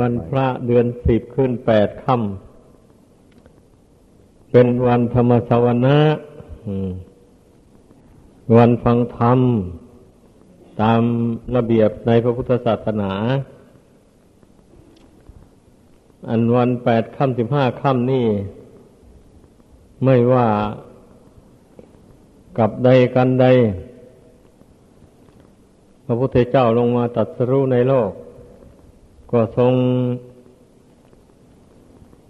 [0.00, 5.98] วันพระเดือนสิบขึ้นแปดค่ำเป็นวันธรรมสวนะ
[8.56, 9.40] วันฟังธรรม
[10.80, 11.00] ตาม
[11.56, 13.12] ระเบียบในพระพุทธศาสนา
[16.28, 18.26] อันวันแปดค่ำสิบห้าค่ำนี่
[20.04, 20.48] ไม่ว่า
[22.58, 23.46] กับใดกันใด
[26.06, 28.10] พระพุทธเจ้าลงมาตัดสรู้ในโลก
[29.32, 29.74] ก็ทรง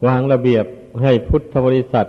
[0.06, 0.64] วางระเบียบ
[1.02, 2.06] ให้พุทธบริษัท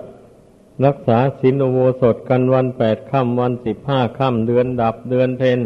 [0.86, 5.60] รักษาศีลโวสดกันวันแปดค่ำวันสิบห้าค่ำเดือนดับเดือนเพน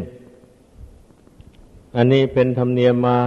[1.96, 3.18] อันนี้เป็นธรรมเนียมมา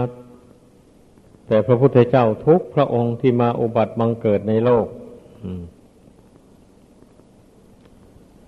[1.46, 4.86] แต่พระพุทธเจ้าทุกพระองค์ที่มาอุบัติบังเกิดในโลก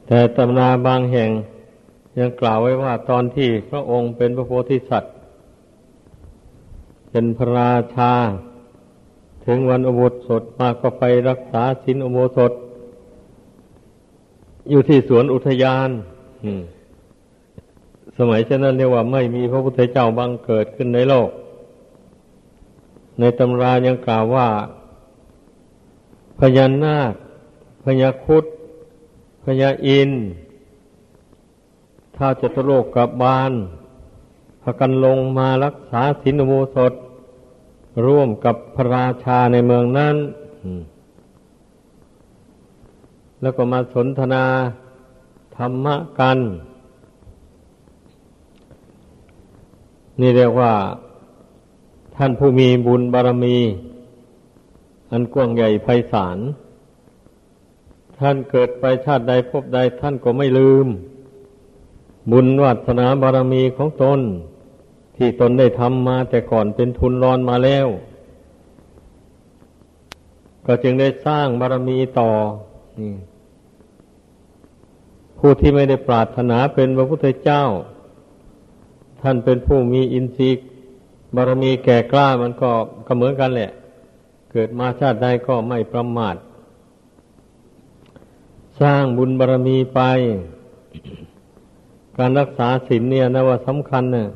[0.07, 1.31] แต่ตำนาบางแห่ง
[2.19, 5.15] ยังกล่าวไว้ว่าตอนที่พระองค์เป็นพระโพธิสัตว์
[7.11, 8.13] เป็นพระราชา
[9.45, 12.53] ถึงวันอุโบสถมาก็ไปรักษาศีลอุโบสถ
[14.71, 15.89] อยู่ที่สวนอุทยาน
[18.19, 21.31] สมัยเช่นนั้นเรียกว่าไม่มีพระพุทธเจ้าบังเกิดขึ้นในโลก
[23.19, 24.49] ในตำรายังกล่าวว่า
[26.39, 27.15] พญานาค
[27.85, 28.45] พญาคุด
[29.45, 30.11] พญาอิน
[32.17, 33.53] ถ้าจะตโลกกับบาน
[34.69, 36.93] พากันลงมารักษาศีลโมสด
[38.07, 40.17] ร่วมกับพระราชาในเมืองนั้น
[43.43, 44.45] แล้วก็มาสนทนา
[45.57, 46.39] ธรรมะกัน
[50.21, 50.73] นี่เรียกว่า
[52.17, 53.57] ท่านผู้มีบุญบารมี
[55.11, 56.39] อันกว้างใหญ่ไพศาล
[58.19, 60.87] ท่านเกิดไปชาติใดพบใดท่านก็ไม่ลืม
[62.33, 64.21] บุญวัฒนาบารมีของตน
[65.17, 67.87] ที่ตนได้ทำมาแต่ก่อนเป็นทุนรอนมาแล้ว
[70.67, 72.31] ก็จึงได้สร้างบารมีต่อ
[75.39, 77.65] ผู้ที่ไม่ได้ปรารถนาเป็นพระพุทธเจ้า
[79.21, 80.67] ท่านเป็นผู้มีอินทรีย์
[81.37, 82.71] บารมีแก่กล้ามันก็
[83.07, 83.71] ก็เหมือนกันแหละ
[84.51, 86.37] เกิดมาชาติใดก็ไม่ประมาท
[88.81, 90.01] สร้างบุญบารรมีไป
[92.19, 94.29] การรักษาศีลเนี่ยนะว่าสำคัญเนี่ย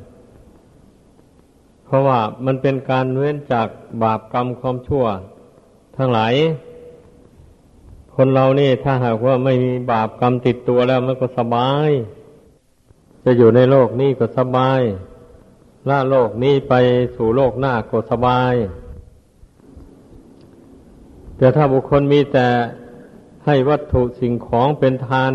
[1.90, 3.68] เพราะว่ามันเป็นการเว้นจาก
[4.02, 5.04] บาปกรรมความชั่ว
[5.96, 6.34] ทั้งหลาย
[8.14, 11.88] คนเรานี่ถ้าหากว่าไม่มีบาปกรรมติดตัวแล้วมันก็สบาย
[13.24, 14.80] จะอยู่ในโลกนี้ก็สบาย
[15.88, 16.74] ละโลกนี้ไป
[17.16, 18.54] สู่โลกหน้าก็สบาย
[21.36, 22.48] แต่ถ้าบุคคลมีแต่
[23.46, 25.32] ให้วัตถุสิ่งของเป็นทาน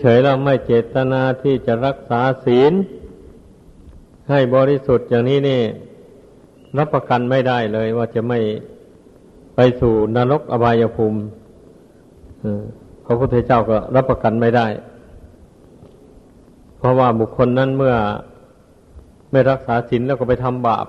[0.00, 2.74] เฉยๆแล้วไม่เจตนาที่จะรักษาศีล
[4.30, 5.60] ให้บริสุทธิ์อย่างนี้นี่
[6.78, 8.38] รับประกันไม่ได้เลย ว่าจะไม่
[9.54, 11.20] ไปสู่นรกอบายภูมิ
[13.04, 14.66] พระพุทธเจ้าก็รับประกันไม่ได้
[16.78, 17.94] เพราะว่าบุคคลนั้นเมื่อ
[19.30, 20.86] ไม่รักษาศีลแล้วก็ไปทำบาป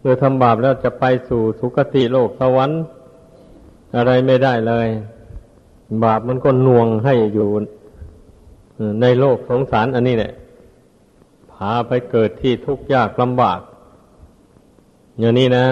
[0.00, 2.80] เมื่อทำบาปแล้วจะไปสู่สุคติโลกสวรรค์
[3.96, 4.88] อะไรไม่ได้เลย
[6.04, 7.48] บาปมันก็น่วงให้อยู่
[9.00, 10.32] ในโลกสงสารอันนี้แหละ
[11.56, 13.60] พาไปเกิดที่ทุกข์ยากลำบาก
[15.18, 15.66] อย่างนี้นะ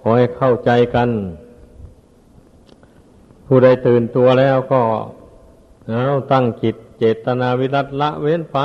[0.00, 1.08] ขอให้เข้าใจกัน
[3.46, 4.82] ผู้ใดตื่นตัวแล้วก็
[5.88, 8.58] เอาตั้งจิตเจตนาวิรัตละเว้นไป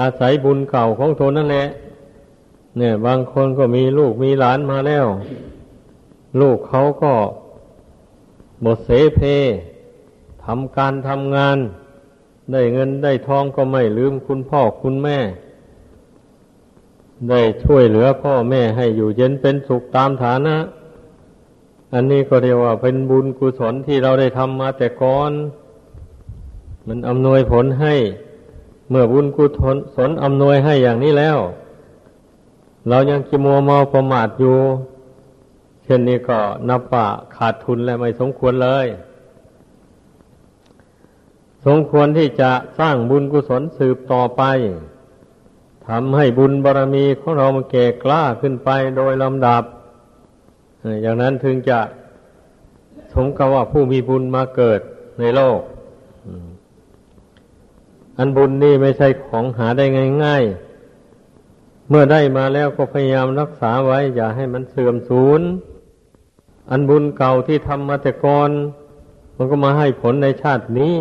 [0.00, 1.68] อาศัยบุญเก่าของตนนั่นแหละ
[2.76, 5.06] เนี่ย บางคนก็มีลูกมีหลานมาแล้ว
[6.40, 7.12] ลูกเขาก็
[8.60, 9.20] หมดเสเพ
[10.44, 11.58] ทำการทำงาน
[12.52, 15.18] ได้เงินได้ทองก็ไม่ลืมคุณพ่อคุณแม่
[17.30, 20.56] ได้ช่วยเหลือพ่อแม่ให้อยู่เย็นเป็นสุขตามฐานะ
[21.94, 25.32] อันนี้ก็เรียกว่าเป็นบุญกุศลที่เราได้ทำมาแต่ก่อน
[26.86, 27.94] มันอำนวยผลให้
[28.90, 29.44] เมื่อบุญกุ
[29.96, 31.38] ศลอำนวยให้อย่างนี้แล้ว
[32.88, 34.58] เรายังกิมัวเมาประมาทอยู่
[35.84, 37.06] เช่นนี้ก็นับว่า
[37.36, 38.86] ขาดทุนและไม่สมควรเลย
[41.68, 44.42] สมควรที่จะสร้างบุญกุศลสืบต่อไป
[45.88, 49.62] ทำให้บุญบารรมีของเรามันแก่กล้าขึ้นไปโดยลำดับ
[51.02, 51.78] อย่างนั้นถึงจะ
[53.12, 54.80] สมกับว่าผู้มีบุญมาเกิด
[55.18, 55.60] ในโลก
[58.18, 59.84] อันบุญนี่ไม่ใช่ของหาได้
[60.24, 60.44] ง่าย
[61.16, 65.40] ๆ เมื่อได้มาแล้วก็พยายามรักษาไว้ อย่าให้มันเสื่อมสูญ
[66.70, 68.50] อันบุญเก่าที่ทำมาแต่ก่อน
[69.36, 70.96] มันก็มาให้ผลในชาตินี้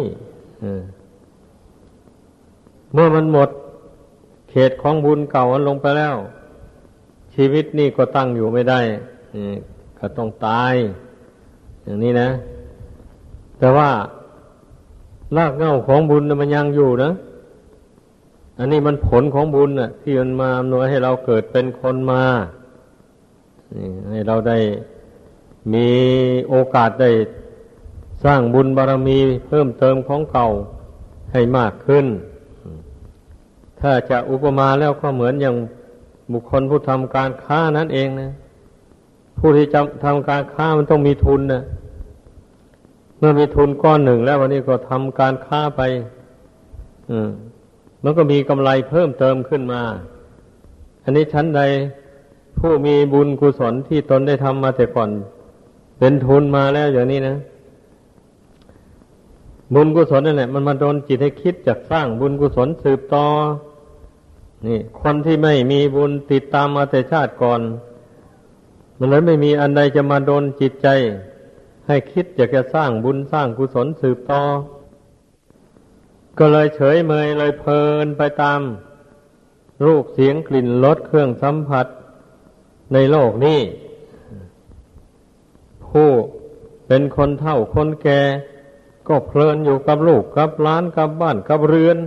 [2.93, 3.49] เมื่อมันหมด
[4.49, 6.15] เขตของบุญเก่าอันลงไปแล้ว
[7.33, 8.79] ชีวิตนี่ก็ตั้งอยู่ไม่ได้
[9.99, 10.73] ก็ต้องตาย
[11.83, 12.29] อย่างนี้นะ
[13.59, 13.89] แต่ว่า
[15.37, 17.11] รากเหง้าของบุญมันยังอยู่นะ
[18.59, 22.23] อันนี้มันผลของบุญน่ะ ที่มันมาอำนวยให้เราเกิดเป็นคนมา
[24.11, 24.57] ให้เราได้
[25.73, 25.87] มี
[26.49, 27.09] โอกาสได้
[28.23, 30.47] สร้างบุญบารมีเพิ่มเติมของเก่า
[31.31, 32.05] ให้มากขึ้น
[33.79, 35.55] ถ้าจะอุปมาแล้วก็เหมือนอย่าง
[36.33, 38.31] บุคคลผู้ทำการค้านั่นเองนะ
[39.39, 41.63] ผู้ที่จะทำการค้ามันต้องมีทุนนะ
[43.17, 45.81] เมื่อมีทุนก้อนหนึ่งแล้ววันนี้ก็ทำการค้าไป
[48.03, 49.81] มันก็มีกำไรเพิ่มเติมขึ้นมา
[51.03, 51.61] อันนี้ชั้นใด
[52.59, 55.09] ผู้มีบุญกุศลที่ตนได้ทำมาแต่ก่อน
[55.99, 57.37] เป็นทุนมาแล้วอย่างนี้นะ
[59.73, 63.27] บุญกุศลนั่นแหละมันมาโดนจิตให้คิดจากสร้างบุญกุศลสืบต่อ
[64.67, 67.61] นี่ คนที่ไม่มีบุญติดตามมาแต่ชาติก่อน
[68.97, 70.87] มันเลยไม่มีอันใดจะมาโดนจิตใจ
[71.87, 74.41] ให้คิดอยากจะสร้างบุญสร้างกุศลสืบต่อ
[76.37, 78.61] ก็เลยเฉยเมยเลยเพลินไปตาม
[79.85, 81.87] รูปเสียงกลิ่นรสเครื่องสัมผัส
[82.93, 83.59] ในโลกนี้
[85.87, 86.09] ผู้
[86.87, 88.19] เป็นคนเฒ่าคนแก่
[89.07, 91.97] ก็เพลินอยู่กับลูกกับล้านกับบ้านกับเรือน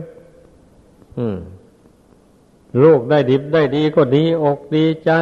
[2.83, 5.13] ลูกได้ดิบได้ดีก็ดีอกดีใจ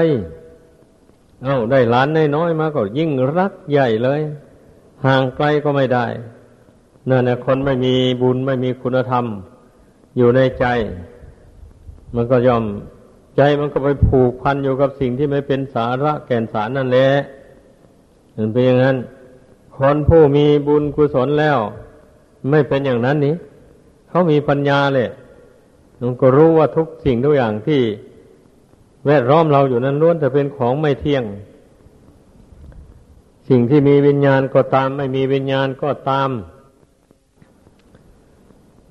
[1.45, 4.21] เอาได้ล้านน้อยมาก็ยิ่งรักใหญ่เลย
[5.05, 6.07] ห่างไกลก็ไม่ได้
[7.09, 9.25] นั่นนะคนไม่มีบุญไม่มีคุณธรรม
[10.17, 10.67] อยู่ในใจ
[12.15, 12.65] มันก็ยอม
[13.37, 17.09] ใจมันก็ไปผูกพันอยู่กับสิ่งที่ไม่เป็นสาระแก่นสารนั่นแหละ
[18.37, 18.97] มันเป็นอย่างนั้น
[19.79, 21.59] คนผู้มีบุญกุศลแล้ว
[22.51, 23.35] ไม่เป็นอย่างนั้นนี้
[24.09, 25.09] เขามีปัญญาเลย
[26.01, 27.81] มันก็รู้ว่าทุกสิ่งทุกอย่างที่
[29.07, 31.25] แวดล้อมเราอยู่นั้นล้วนแต่เป็นของไม่เที่ยง
[33.49, 36.31] สิ่งที่มีวิญญาณก็ตาม ไม่มีวิญญาณก็ตาม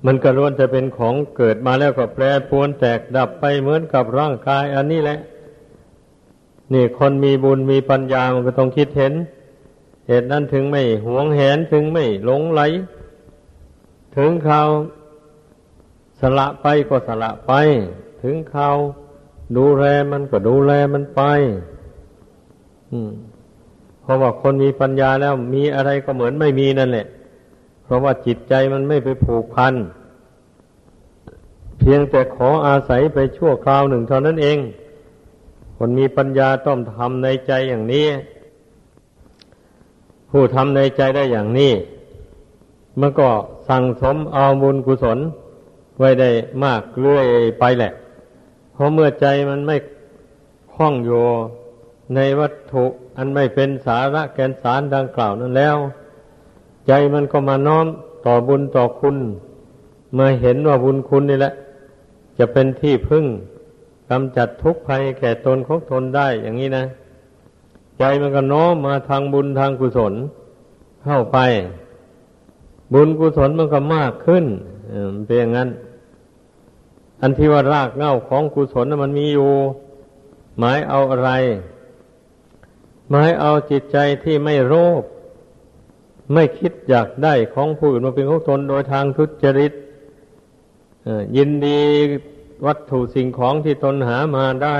[0.06, 5.18] มันก็ล้วนจะเป็นของเกิดมาแล้วก็แปรปรวนแตกดับไปเหมือนกับร่างกาย อันนี้แหละ
[6.72, 9.12] นี่คนมีบุญมีปัญญามันก็ต้องคิดเห็น
[10.08, 12.60] เหตุนั้นถึงไม่หวงแหนถึงไม่หลงไหล
[14.16, 14.60] ถึงเขา
[16.20, 17.52] สละไปก็สละไป
[18.22, 18.68] ถึงเขา
[19.56, 21.22] ดูแลมันก็ดูแลมันไป
[22.90, 23.10] อืม
[24.02, 27.06] เพราะว่าคนมีปัญญาแล้วมีอะไรก็เหมือนไม่มีนั่นแหละ
[27.84, 29.74] เพราะว่าจิตใจมันไม่ไปผูกพัน
[31.78, 34.58] เพียงแต่ขออาศัยไปชั่วคราวหนึ่งเท่านั้นเอง
[35.76, 38.06] คนมีปัญญาต้องทำในใจอย่างนี้
[40.30, 41.72] ผู้ทำในใจได้อย่างนี้
[43.00, 43.28] มันก็
[43.68, 45.18] สั่งสมเอาบุญกุศล
[45.98, 46.30] ไว้ได้
[46.64, 47.26] มากเรื่อย
[47.60, 47.92] ไปแหละ
[48.72, 49.76] เพราะเมื่อใจมันไม่
[50.74, 51.22] คล้องอยู่
[52.14, 52.84] ในวัตถุ
[53.16, 55.76] อันไม่เป็นสาระแกนสารดังกล่าวนั้นแล้ว
[56.86, 57.86] ใจมันก็มาน้อม
[58.26, 59.16] ต่อบุญต่อคุณ
[60.18, 61.52] มาเห็นว่าบุญคุณนี่แหละ
[62.38, 63.24] จะเป็นที่พึ่ง
[64.10, 66.84] กำจัดทุกข์ภัยแก่ตนของตนได้อย่างนี้นะ
[67.98, 70.14] ใจมันก็น้อมมาทางบุญทางกุศล
[71.04, 71.38] เข้าไป
[72.94, 74.44] บุญกุศลมันก็มากขึ้น
[75.26, 75.68] เป็นอย่างนั้น
[77.20, 79.50] อันที่ว่ารากเหง้าของกุศลมันมีอยู่
[80.58, 81.30] หมายเอาอะไร
[83.10, 85.02] หมายเอาจิตใจที่ไม่โลภ
[86.32, 89.72] ไม่คิดอยากได้ของผู้อื่นมาเป็นของตนโดยทางทุจริต
[91.36, 91.80] ยินดี
[92.66, 94.78] วัตถุสิ่งของที่ตนหามาได้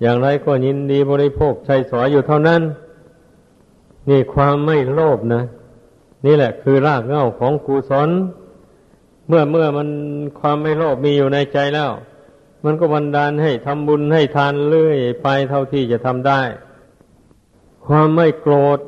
[0.00, 2.62] อย่างไรก็ยินดีบริโภคใช้สอยอยู่เท่านั้น
[4.08, 5.42] นี่ความไม่โลภนะ
[6.26, 8.10] นี่แหละคือรากเหง้าของกุศล
[9.28, 9.88] เมื่อเมื่อมัน
[10.40, 11.90] ความไม่โลภมีอยู่ในใจแล้ว
[12.64, 16.40] มันก็บันดาลให้ทำบุญให้ทานเรื่อยไปเท่าที่จะทำได้
[17.86, 18.78] ความไม่โกรธ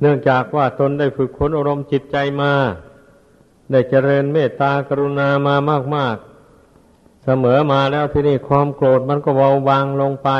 [0.00, 2.52] เนื่องจากว่าตนได้ฝึกฝนอารมณ์จิตใจมา
[3.70, 5.54] ได้เจริญเมตตากรุณามา
[5.96, 6.27] มากๆ
[7.30, 10.30] เสมอมาแล้วที่นี่ความโกรธมันก็เบาบางลงไป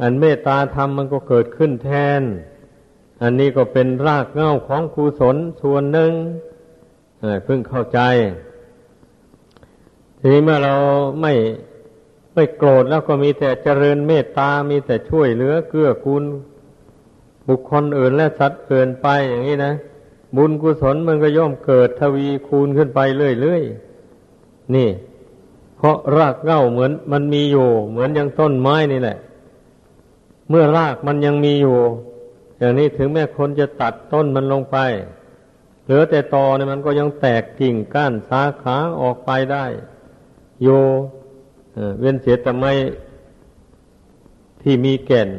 [0.00, 2.22] อันเมตตาธรรมมันก็เกิดขึ้นแทน
[3.22, 6.12] อันนี้ก็เป็นรากเหง้าของกุศลส่วนหนึ่ง
[7.44, 8.00] เพิ่งเข้าใจ
[10.18, 10.74] ทีนี้เมื่อเรา
[11.20, 11.32] ไม่
[12.34, 16.24] ไม่โกรธแล้วก็มีแต่เจริญเมตตา มีแต่ช่วยเหลือเกื้อกูล
[17.48, 19.74] บุคคลอื่นและสัตว์อื่นไปอย่างนี้นะ
[20.36, 24.90] บุญกุศลมันก็ย่อมเกิดทวีคูณขึ้นไปเรื่อยๆนี่
[25.82, 29.18] เพราะรากเหง้าเหมือน มันมีอยู่ เหมือนอย่างต้นไม้นี่แหละ
[30.48, 31.76] เมื่อรากมันยังมีอยู่
[32.58, 34.76] อย่างนี้ถึงแม้คนจะตัดต้นมันลงไป
[35.84, 39.64] เหลือแต่ตอเนี่ยมันก็ยังแตกกิ่งก้านสาขาออกไปได้
[40.62, 40.68] โย
[42.00, 42.72] เว้นเสียแต่ไม่
[44.62, 45.30] ที่มีแก่น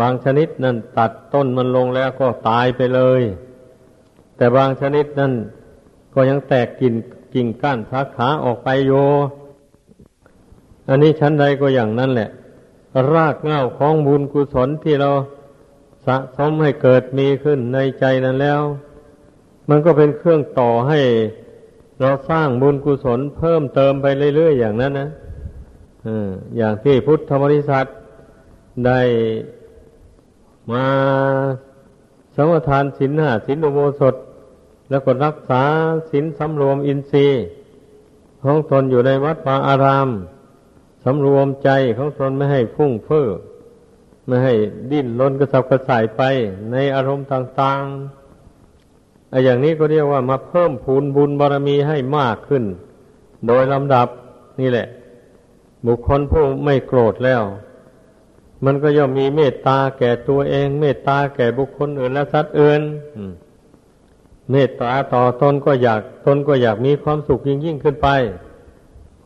[0.00, 3.22] บางชนิดนั่นตัดต้นมันลงแล้วก็ตายไปเลย
[4.36, 5.32] แต่บางชนิดนั่น
[6.14, 6.94] ก็ยังแตกกิ่ง
[7.34, 8.92] กิ่งก้านสาขาออกไปโย
[10.88, 12.30] อันนี้ชั้นใดก็อย่างนั้นแหละ
[13.12, 15.10] รากเหง้าของบุญกุศลที่เรา
[16.06, 18.60] สะสมให้เกิดมีขึ้นในใจนั้นแล้ว
[19.68, 21.00] มันก็เป็นเครื่องต่อให้
[22.00, 25.08] เราสร้างบุญกุศลเพิ่มเติมไปเรื่อยๆอย่างนั้นนะ
[26.56, 27.86] อย่างที่พุทธบริษัท
[28.86, 29.00] ได้
[30.70, 30.84] มา
[32.36, 34.14] สมทานสินห้าสินอุโบสถ
[34.90, 35.62] แล้วก็รักษา
[36.10, 37.42] สินสำรวมอินทรีย์
[38.42, 40.08] ของตนอยู่ในวัดวาอาราม
[41.08, 43.26] สำรวมใจของตนไม่ให้พุ่งเฟ้อ
[44.26, 44.54] ไม่ให้
[44.90, 46.22] ดิ้นรนกระสับกระส่ายไป
[46.72, 52.64] ในอารมณ์ต่างๆไอ้อย่างนี้ก็เรียกว่ามาเพิ่มพูนบุญบารมีให้มากขึ้น
[53.46, 54.08] โดยลำดับ
[54.60, 54.86] นี่แหละ
[55.86, 57.42] บุคคลผู้ไม่โกรธแล้ว
[58.64, 62.82] มันก็ย่อมมีเมตตาแก่ตัวเอง เมตตาแก่บุคคลอื่นและสัตว์อื่น
[64.50, 68.08] เมตตาต่อตนก็อยากตนก็อยากมีความสุขยิ่งยิ่งขึ้นไป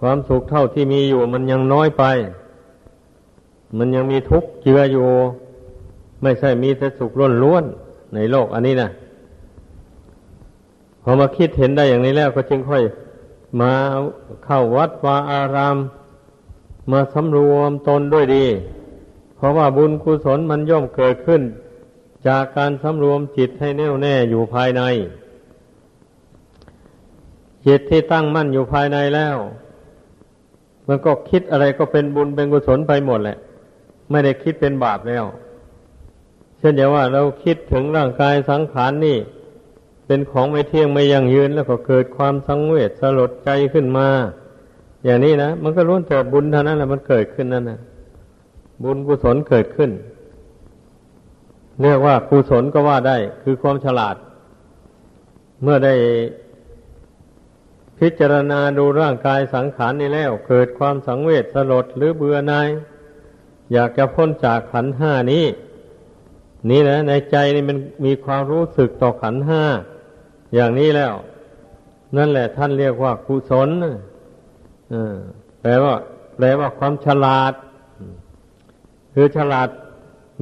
[0.00, 2.04] ความสุขเท่าที่มีอยู่มันยังน้อยไป
[3.78, 5.08] มันยังมีทุกข์เจืออยู่
[6.22, 7.10] ไม่ใช่มีแต่สุข
[7.42, 8.90] ล้วนๆในโลกอันนี้นะ
[11.02, 12.82] พอมาคิดเห็นได้อย่างนี้แล้วก็จึงค่อย
[13.60, 13.72] มา
[14.44, 15.76] เข้าวัดวาอาราม
[16.90, 18.46] มาสำรวมตนด้วยดี
[19.36, 21.42] เพราะว่าบุญกุศลมันย่อมเกิดขึ้น
[22.26, 24.82] จากการสำรวมจิตให้แน่วแน่อยู่ภายใน
[27.66, 29.36] จิตที่ตั้งมั่นอยู่ภายในแล้ว
[30.90, 33.38] มันก็คิดอะไรก็เป็นบุญเป็นกุศลไปหมดแหละ
[34.10, 35.24] ไม่ได้คิดเป็นบาปแล้ว
[36.58, 39.18] เช่นอย่างว่าเราคิดถึงร่างกายสังขารนนี่
[40.06, 44.08] เป็นของไม่เที่ยงไม่ยั่งยืนแล้วก็เกิดความสังเวชสลดใจขึ้นมา
[45.04, 47.80] อย่างนี้นะมันก็ล้วนแต่บุญเท่านั้นแหละมันเกิดขึ้นนั่นนะ
[48.84, 49.90] บุญกุศลเกิดขึ้น
[51.82, 54.16] เรียกว่ากุศลก็ว่าได้ คือความฉลาด
[55.62, 55.94] เมื่อได้
[58.00, 62.68] พิจารณาดูร่างกายสังขารนี่แล้ว เกิดความสังเวชสลดหรือเบื่อหน่าย
[63.72, 65.44] อยากจะพ้นจากขันห้านี้
[66.70, 69.62] นี่นะในใจนี่มันมีความรู้สึกต่อขันห้า
[70.54, 71.14] อย่างนี้แล้ว
[72.16, 73.68] นั่นแหละท่านเรียกว่ากุศล
[75.60, 75.94] แปลว่า
[76.36, 77.52] แปลว่าความฉลาด
[79.14, 79.68] คือฉลาด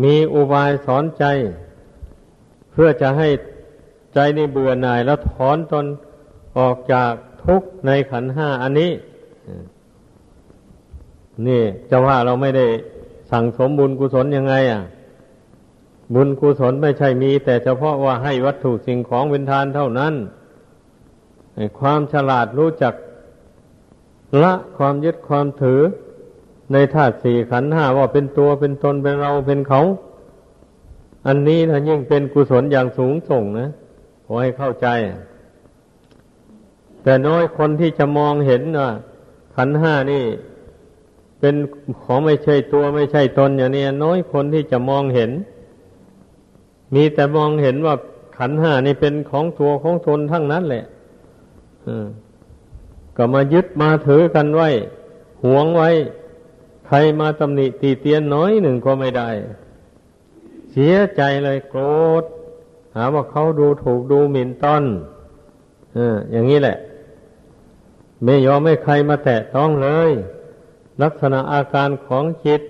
[0.05, 1.25] มีอุบายสอนใจ
[2.73, 3.29] เพื่อจะให้
[4.15, 5.87] ใจนี่เบื่อหน่ายแล้วถอนตน
[6.59, 7.13] ออกจาก
[7.45, 8.93] ทุกข์ในขันห้าอันนี้
[11.47, 12.67] นี่จะว่าเราไม่ได้
[13.31, 14.83] สั่งสมบุญกุศลยังไง อะ
[16.15, 20.15] บุญกุศลไม่ใช่มี แต่เฉพาะว่าให้วัตถุสิ่งของเป็นทานเท่านั้น
[21.79, 22.95] ความฉลาดรู้จัก
[24.43, 25.81] ละความยึดความถือ
[26.73, 29.83] ในธาตุสี่ขันห้าว่าเป็นตัวเป็นตนเป็นเราเป็นเขา
[31.27, 33.71] อันนี้นะยิ่งเป็นกุศลอย่างสูงส่งนะ
[34.25, 34.87] ขอให้เข้าใจ
[37.09, 38.91] แต่น้อยคนที่จะมองเห็นว่า
[39.57, 40.25] ขันห้านี่
[41.41, 41.55] เป็น
[42.03, 45.31] ของไม่ใช่ตัวไม่ใช่ตนอย่างนี้น้อยคนที่จะมองเห็น
[46.95, 47.95] มีแต่มองเห็นว่า
[48.39, 50.85] ขันห้านี่เป็นของตัวของตนทั้งนั้นแหละ
[53.17, 54.69] ก็มายึดมาถือกันไว้
[55.45, 55.91] หวงไว้
[56.87, 59.29] ใครมาตำหนิตีเตียนน้อยหนึ่งก็ไม่ได้
[60.71, 61.83] เสียใจเลยโกร
[62.23, 62.25] ธ
[62.95, 64.85] หาว่าเขาดูถูกดูหมิ่นต้น
[66.33, 66.79] อย่างนี้แหละ
[68.25, 70.11] ไม่ยอมให้ใครมาแตะต้องเลย
[71.03, 72.63] ลักษณะอาการของจิต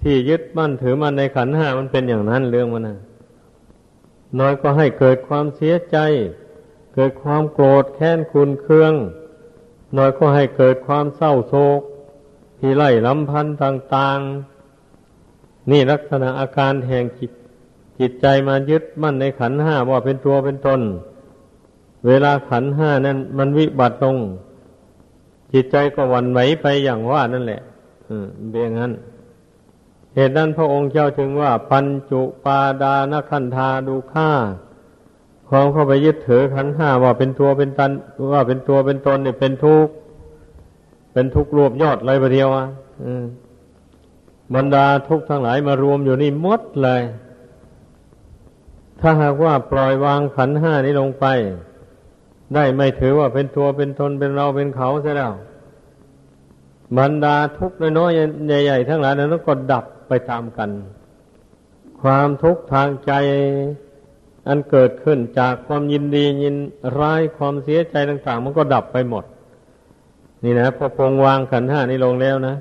[0.00, 2.98] ที่ยึดมั่นถือมันในขันห้ามันเป็นอย่างนั้นเรื่องมันนะ
[4.38, 5.96] น้อยก็ให้เกิดความเสียใจ
[6.94, 8.92] เกิดความโกรธแค้นคุณเคือง
[9.96, 11.80] น้อยก็ให้เกิดความเศร้าโศก
[12.58, 17.30] ที่ไล่ลำพันธ์ต่างๆ นี่ลักษณะอาการแห่งจิต
[17.98, 20.80] จิตใจมายึดมั่นในขันห้าว่าเป็นตัวเป็นตน
[22.06, 24.16] เวลาขันห้านั้นมันวิบัติลง
[25.52, 27.62] จิตใจก็วันไหวไปอย่างว่านั่นแหละ
[28.08, 28.92] อืมเป็นอย่างนั้น
[30.14, 34.30] เหตุนั้นพระองค์เจ้าถึงว่า ปัญจุปาดานขันธาดูค่า
[35.48, 37.90] ความเข้าไปยึดถือขันห้าว่าเป็นตัวเป็นตัน
[38.32, 39.92] ว่าเป็นตัวเป็นตนเนี่ยเป็นทุกข์
[41.12, 42.66] เป็นทุกข์รวบยอดเลยประเดียวอะ
[44.54, 47.02] บรรดาทุกข์ทั้งหลายมารวมอยู่นี่มดเลย
[49.00, 51.24] ถ้าหากว่าปล่อยวางขันห้านี้ลงไป
[52.54, 55.32] ได้ไม่ถือว่าเป็นตัวเป็นตนเป็นเราเป็นเขาซะแล้ว
[56.98, 58.10] บรรดาทุกข์น้อย
[58.46, 60.70] ใหญ่ๆทั้งหลายนั้นก็ดับไปตามกัน
[62.00, 63.12] ความทุกข์ทางใจ
[64.48, 66.56] อันเกิดขึ้นจากความยินดียิน
[66.98, 69.24] ร้ายความเสียใจต่างๆ มันก็ดับไปหมด
[70.44, 72.56] นี่นะพอพงวางขันห้านี้ลงแล้วนะ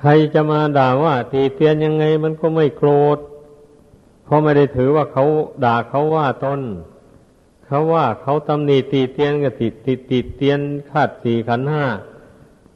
[0.00, 3.18] ใครจะมาด่าว่าตีเตียนยังไงมันก็ไม่โกรธ
[4.24, 5.24] เพราะไม่ได้ถือว่าเขา
[5.64, 6.60] ด่าเขาว่าตน
[7.74, 10.60] เขาว่าเขาตำหนิตีเตียนกับติดติดติดเตียน
[10.90, 11.84] ขาดสี่ขันห้า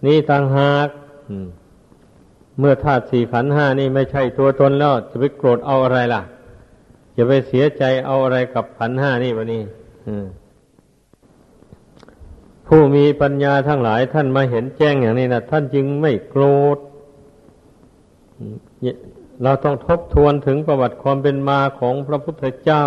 [0.06, 0.88] นี่ต่างหาก
[2.58, 6.22] เมื่อธาตุสี่ขันห้านี่ไม่ใช่ตัวตนแล้ว จะไปโกรธเอาอะไรล่ะ
[7.16, 9.62] จะไปเสียใจเอาอะไรกับขันห้านี่วะนี่
[12.66, 16.44] ผู้มีปัญญาทั้งหลายท่านมาเห็นแจ้งอย่างนี้นะท่านจึงไม่โกร
[16.76, 16.78] ธ
[19.42, 22.84] เราต้องทบทวนถึงประวัติความเป็นมาของพระพุทธเจ้า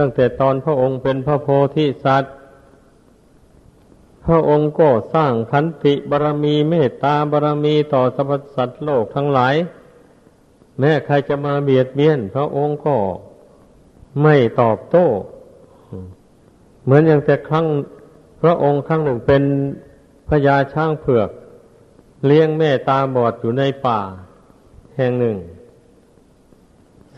[0.00, 2.34] ตั้งแต่ตอนพระองค์เป็นพระโพธิสัตว์
[4.26, 9.54] พระองค์ก็สร้างขันติบารมีเมตตาบารมีต่อสรรพสัตว์โลกทั้งหลาย
[10.78, 12.96] แม้ใครจะมาเบียดเบียน พระองค์ก็
[14.22, 15.06] ไม่ตอบโต้
[16.84, 17.66] เหมือนอย่างแต่ครั้ง
[18.42, 19.42] พระองค์ครั้งหนึ่งเป็น
[20.28, 21.30] พญาช้างเผือก
[22.26, 24.00] เลี้ยงแม่ตาบอดอยู่ในป่า
[24.96, 25.36] แห่งหนึ่ง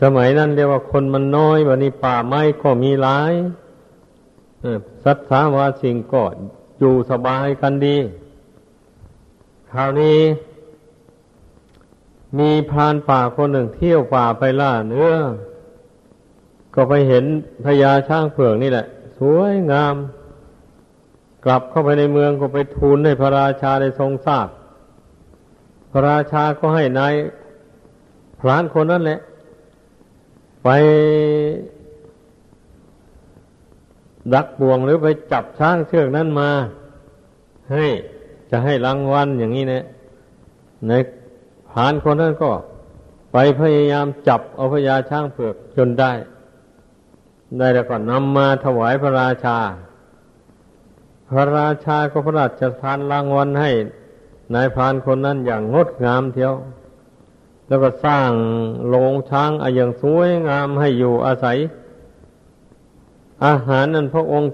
[0.03, 3.33] สมัยนั้นเรียกว่าคนมันน้อยวันนี้ป่าไม้ก็มีหลาย
[5.03, 6.23] สัตว์สาวาสิ่งก็
[6.79, 7.97] อยู่สบายกันดี
[9.71, 10.19] คราวนี้
[12.39, 15.13] มีพรานป่าคนหนึ่งเที่ยวป่าไปล่าเนื้อ
[16.75, 17.25] ก็ไปเห็น
[17.65, 18.85] พญาช้างเผือกนี่แหละ
[19.17, 19.95] สวยงาม
[21.45, 24.47] กลับเข้าไปในเมืองก็ไปทูลให้พระราชาได้ทรงทราบ
[25.91, 27.13] พระราชาก็ให้นาย
[28.39, 29.19] พรานคนนั้นแหละ
[30.63, 30.69] ไป
[34.33, 36.49] ดักบ่วงหรือไปจับช้างเชือกนั้นมา
[37.71, 37.85] ให้
[38.51, 39.83] จะให้รางวัลอย่างนี้เนี่ย
[40.87, 40.91] ใน
[41.69, 42.51] พรานคนนั้นก็
[43.33, 46.11] ไปพยายามจับเอาพญาช้างเผือกจนได้
[47.57, 49.57] ได้แล้วก็นำมาถวายพระราชา
[51.29, 53.71] พระราชาก็พระราชทานรางวัลให้
[54.53, 56.53] นายพานคนนั้นอย่างงดงามเที่ยว
[57.67, 58.31] แล้วก็สร้าง
[58.87, 61.57] โรงช้างอย่างสวยงามให้อยู่อาศัย
[63.45, 64.49] อาหารนั้นพระองค์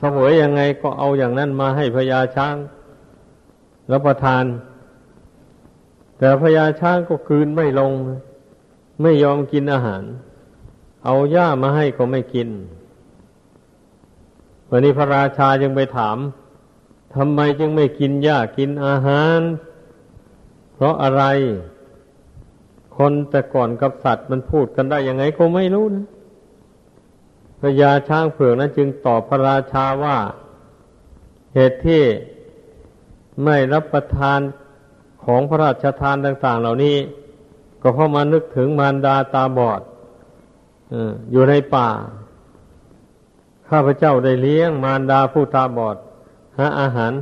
[0.00, 2.56] สวยยังไงก็เอาอย่างนั้นมาให้พญาช้าง
[3.92, 4.44] รับประทาน
[6.18, 7.92] แต่พญาช้างก็คืนไม่ลง
[9.02, 10.02] ไม่ยอมกินอาหาร
[11.04, 12.48] เอาหญ้ามาให้ก็ไม่กิน
[14.70, 16.16] วันนี้พระราชาจึงไปถาม
[17.14, 19.40] ทำไมจึงไม่กินหญ้ากินอาหาร
[20.74, 21.22] เพราะอะไร
[22.98, 26.06] คนแต่ก่อนกับสัตว์มันพูดกันได้ยังไงก็ไม่รู้นะ
[27.60, 30.18] พญาช้างเผือกนั้นจึงตอบพระราชาว่า
[31.54, 32.02] เหตุที่
[33.44, 34.40] ไม่รับประทาน
[35.24, 36.96] ของพระราชทานต่าง ๆ เหล่านี้
[37.82, 39.80] ก็เพราะมานึกถึงมารดาตาบอด
[41.30, 41.88] อยู่ในป่า
[43.68, 45.96] ข้าพเจ้าได้เลี้ยงมารดาผู้ตาบอด
[46.58, 47.12] หาอาหาร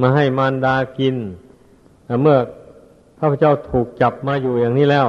[0.00, 1.16] มาให้มารดากิน
[2.22, 2.38] เมื่อ
[3.24, 5.08] ข้าพเจ้าถูกจับมาอยู่อย่างนี้แล้ว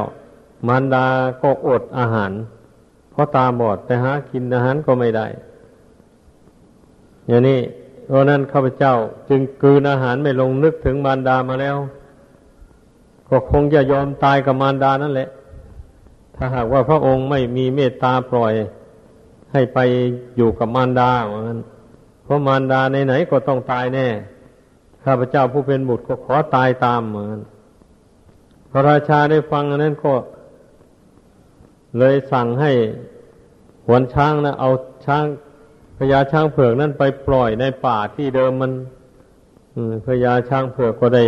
[0.68, 1.06] มารดา
[1.42, 2.32] ก็อดอาหาร
[3.12, 5.26] เพราะตาบอดแต่หากินอาหารก็ไม่ได้
[7.28, 7.60] อย่างนี้
[8.08, 8.94] เพราะนั้นข้าพเจ้า
[9.30, 11.78] จึงกืนอาหารไม่ลงนึกถึงมารดามาแล้ว
[13.30, 15.30] ก็คงจะยอมตายกับมารดานั่นแหละ
[16.36, 18.54] ถ้าหากว่าพระองค์ไม่มีเมตตาปล่อย
[19.52, 19.80] ให้ไป
[20.38, 21.60] อยู่กับมารดาเหมือนกัน
[22.24, 24.08] เพราะมารดาไหนๆก็ต้องตายแน่
[25.06, 27.40] ข้าพเจ้าผู้เป็นบุตรก็ขอตายตามเหมือน
[28.76, 30.14] พระราชาได้ฟังอันนั้นก็
[32.00, 32.72] เลยสั่งให้
[33.88, 34.70] หวนช้างนะเอา
[35.06, 35.26] ช้าง
[35.98, 38.72] พญาช้างเผือกนั้นไปปล่อยในป่าที่เดิมมัน
[40.06, 41.24] พญาช้างเผือกก็ได้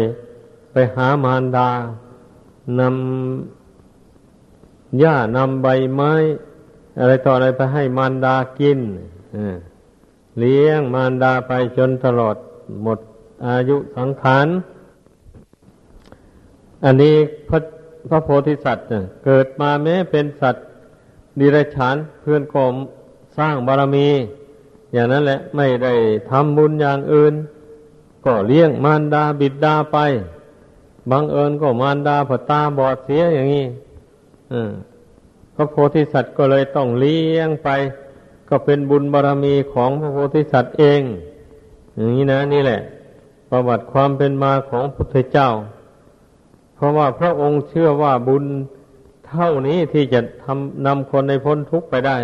[0.71, 1.69] ไปหามารดา
[2.79, 6.13] นำหญ้านำใบไม้
[6.99, 8.79] อะไรต่ออะไรไปให้มารดากิน
[10.39, 12.35] เลี้ยงมารดาไปจนตลอด
[12.83, 12.99] หมด
[13.47, 14.47] อายุสังขาร
[16.83, 17.15] อันนี้
[17.49, 17.59] พระ
[18.09, 18.85] พระโพธิสัตว์
[19.25, 20.65] เกิดมาแม้เป็นสัตว์
[21.39, 22.73] ดิรัจฉานเพื่อนกม
[23.37, 24.07] สร้างบารมี
[24.93, 25.93] อย่างนั้นแหละไม่ได้
[26.29, 27.33] ทำบุญอย่างอื่น
[28.25, 29.97] ก็เลี้ยงมารดาบิดดาไป
[31.11, 33.65] บังเอิญก็มารดาผตาบอดเสียอย่างนี้
[35.55, 37.69] พระโพธิสัตว์ก็เลยต้องเลี้ยงไป
[38.49, 41.01] ก็เป็นบุญบารรมีของพระโพธิสัตว์เอง
[41.95, 42.79] อย่างนี้นะ นี่แหละ
[43.49, 45.49] ประวัติความเป็นมาของพุทธเจ้า
[46.85, 48.45] ราะว่าพระองค์เชื่อว่าบุญ
[49.27, 52.17] เท่านี้ที่จะทำนำคนในพ้นทุกข์ไปได้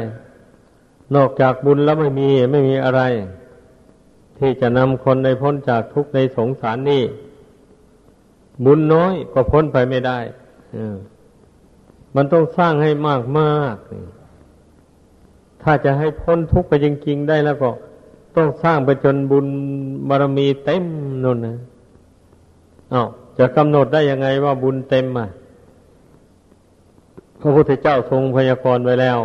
[1.16, 3.02] นอกจากบุญแล้วไม่มีไม่มีอะไร
[4.38, 7.04] ที่จะนำคนในพ้นจากทุกข์ในสงสารนี้
[8.66, 10.20] บุญน้อยก็พ้นไปไม่ได้
[12.16, 13.76] มันต้องสร้างให้มากมาก
[15.64, 17.70] ถ้าจะให้พ้นทุกข์ไปจริงๆได้แล้วก็
[18.36, 19.48] ต้องสร้างไปจนบุญ
[20.10, 20.86] บารมีเต็ม
[21.24, 21.58] นั่นนะ
[22.94, 23.08] อา้าว
[23.42, 25.30] จะกำหนดได้ยังไงว่าบุญเต็มอะ
[27.42, 29.20] พระพุทธเจ้าทรงพยากรณ์ไว้แล้ว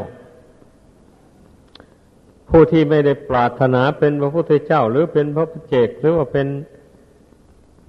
[2.48, 6.48] ผู้ที่ไม่ได้ปรารถนาเป็นพระพุทธเจ้า หรือเป็นพระพุทธเจกหรือว่าเป็น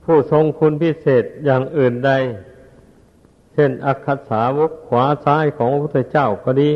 [0.03, 2.11] ผู้ทรงคุณพิเศษอย่างอื่นใด
[3.53, 6.71] เช่น อักขสาวกขวาซ้ายของพระพุทธเจ้าก็ดี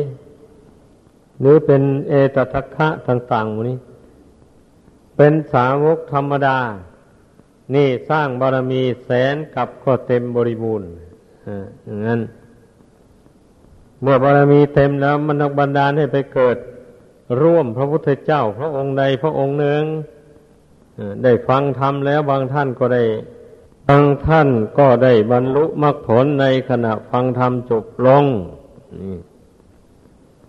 [1.40, 3.78] หรือเป็นเอตทัคคะต่างๆนี้
[5.16, 6.58] เป็นสาวกธรรมดา
[7.74, 10.88] นี่สร้างบารมีแสนกับก็เต็มบริบูรณ์
[11.84, 12.20] อย่างนั้น
[14.02, 16.56] เมื่อบารมีเต็มแล้วมันบันดาลให้ไปเกิด
[17.42, 19.82] ร่วมพระพุทธเจ้า พระองค์ใดพระองค์หนึ่ง
[21.22, 23.04] ได้ฟังธรรมแล้วบางท่านก็ได้
[23.88, 24.48] บางท่าน
[24.78, 28.24] ก็ได้บรรลุมรรคผลในขณะฟังธรรมจบลง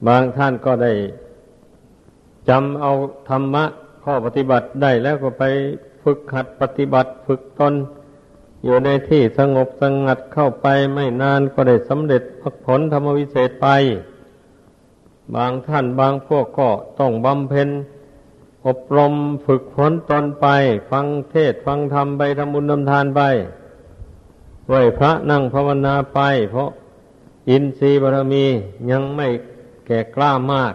[0.07, 0.93] บางท่านก็ได้
[2.49, 2.91] จำเอา
[3.29, 3.63] ธรรมะ
[4.03, 5.43] ข้อปฏิบัติได้แล้วก็ไป
[6.03, 7.73] ฝึกหัดปฏิบัติฝึกตน
[8.63, 12.21] อยู่ในที่สงบสงัดเข้าไปไม่นานก็ได้สำเร็จ
[12.65, 13.67] ผลธรรมวิเศษไป
[15.35, 17.69] บางท่านบางพวกก็ต้องบำเพ็ญ
[18.67, 19.13] อบรม
[19.45, 20.47] ฝึกฝนตนไป
[20.91, 23.21] ฟังเทศฟังธรรมไปทำบุญทำทานไป
[24.67, 26.19] ไหวพระนั่งภาวนาไป
[26.51, 26.69] เพราะ
[27.49, 28.45] อินทรีย์บารมี
[28.91, 29.27] ยังไม่
[29.85, 30.73] แก่กล้ามาก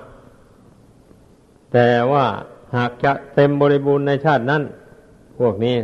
[1.72, 2.26] แต่ว่า
[2.76, 4.62] หากจะเต็มบริบูรณ์ในชาตินั้น
[5.38, 5.76] พวกนี้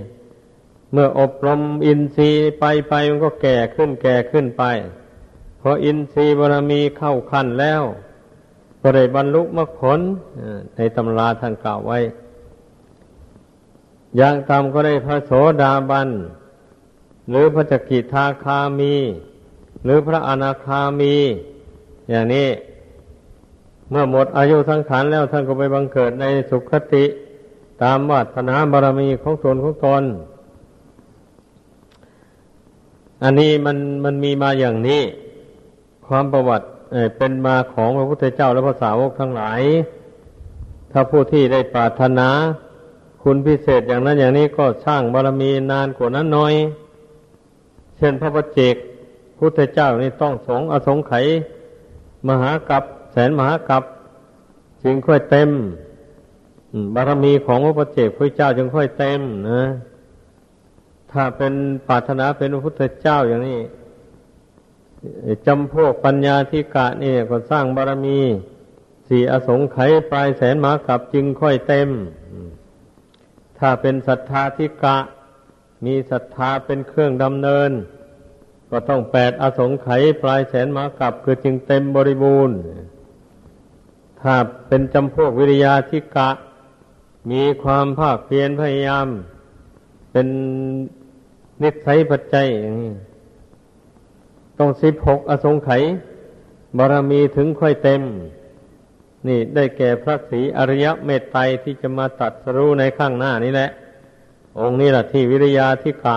[0.92, 4.64] เมื่ออบรมอินทรีย์ไปไปมันก็แก่ขึ้นแก่ขึ้นไป
[5.60, 7.82] พออินทรีย์บารมีเข้าขั้นแล้ว
[8.80, 10.00] ก็ได้บรรลุมรรคผล
[10.76, 11.98] ในตำราท่านกล่าวไว้
[14.16, 16.08] อย่างตามก็ได้พระโสดาบัน
[17.30, 18.94] หรือพระจักกิทาคามี
[19.84, 21.14] หรือพระอนาคามี
[22.10, 22.48] อย่างนี้
[23.90, 27.04] เมื่อหมดอายุสังขารแล้วท่านก็ไปบังเกิดในสุขติ
[27.82, 30.02] ตามวาสนาบารมีของตนของตน
[33.22, 35.02] อันนี้มันมันมีมาอย่างนี้
[36.06, 36.66] ความประวัติ
[37.16, 39.60] เป็นมาของพระพุทธเจ้าและพระสาวกทั้งหลาย
[40.92, 42.28] ถ้าผู้ที่ได้ปรารถนา
[43.22, 46.54] คุณพิเศษอย่างนั้นอย่างนี้ก็สร้างบารมีนานกว่านั้นน้อย
[47.96, 48.74] เช่นพระปเจก
[49.38, 51.26] พุทธเจ้านี่ต้องสงอสงไขย
[52.28, 52.82] มหากับ
[53.12, 53.82] แสนมหากับ
[54.82, 55.50] จึงค่อยเต็ม
[56.94, 59.64] บารมีของพระปเจกพระเจ้าจึงค่อยเต็มนะ
[61.12, 61.52] ถ้าเป็น
[61.88, 63.60] ปรารถนาเป็นพระพุทธเจ้าอย่างนี้
[65.46, 68.20] จำพวกปัญญาธิกะนี่ก็สร้างบารมี
[69.08, 71.88] สี่อสงไขยปลายแสนมากับจึงค่อยเต็ม
[73.58, 74.96] ถ้าเป็นศรัทธาธิกะ
[75.84, 77.70] มีศรัทธาเป็นเครื่องดำเนิน
[78.70, 82.56] ก็ต้องแปดอสงไขยปลายแสนมากับคือจึงเต็มบริบูรณ์
[84.20, 84.34] ถ้า
[84.68, 86.30] เป็นจำพวกวิริยาธิกะ
[87.30, 89.06] มีความภาคเพียรพยายาม
[90.12, 90.26] เป็น
[91.62, 92.92] นิสัยปัจจัยอย่างนี้
[94.58, 95.82] ต้องสิบหกอสงไขย
[96.78, 98.02] บารมีถึงค่อยเต็ม
[99.26, 103.70] นี่ได้แก่พระศรีอริยเมตไตรที่จะมาตัดสรู้ในข้างหน้านี้แหละ
[104.60, 106.16] องค์นี้แหละที่วิริยาทิกะ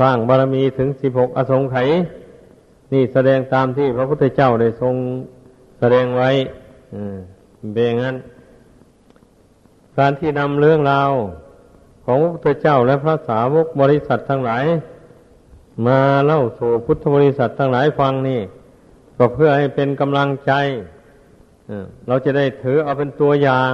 [0.00, 1.88] สร้างบารมีถึงสิบหกอสงไขย
[2.92, 4.94] นี่แสดงตามที่พระพุทธเจ้าได้ทรง
[5.78, 6.30] แสดงไว้
[7.72, 8.16] เป็นงั้น
[9.98, 11.10] การที่นำเรื่องราว
[12.04, 14.64] ของพระพุทธเจ้าและพระสาวกบริษัททั้งหลาย
[15.86, 18.40] มาเล่าสู่พุทธบริษัททั้งหลายฟังนี่
[19.16, 20.52] ก็เพื่อให้เป็นกำลังใจ
[22.06, 23.72] เราจะได้ถือเอาเป็นตัวอย่าง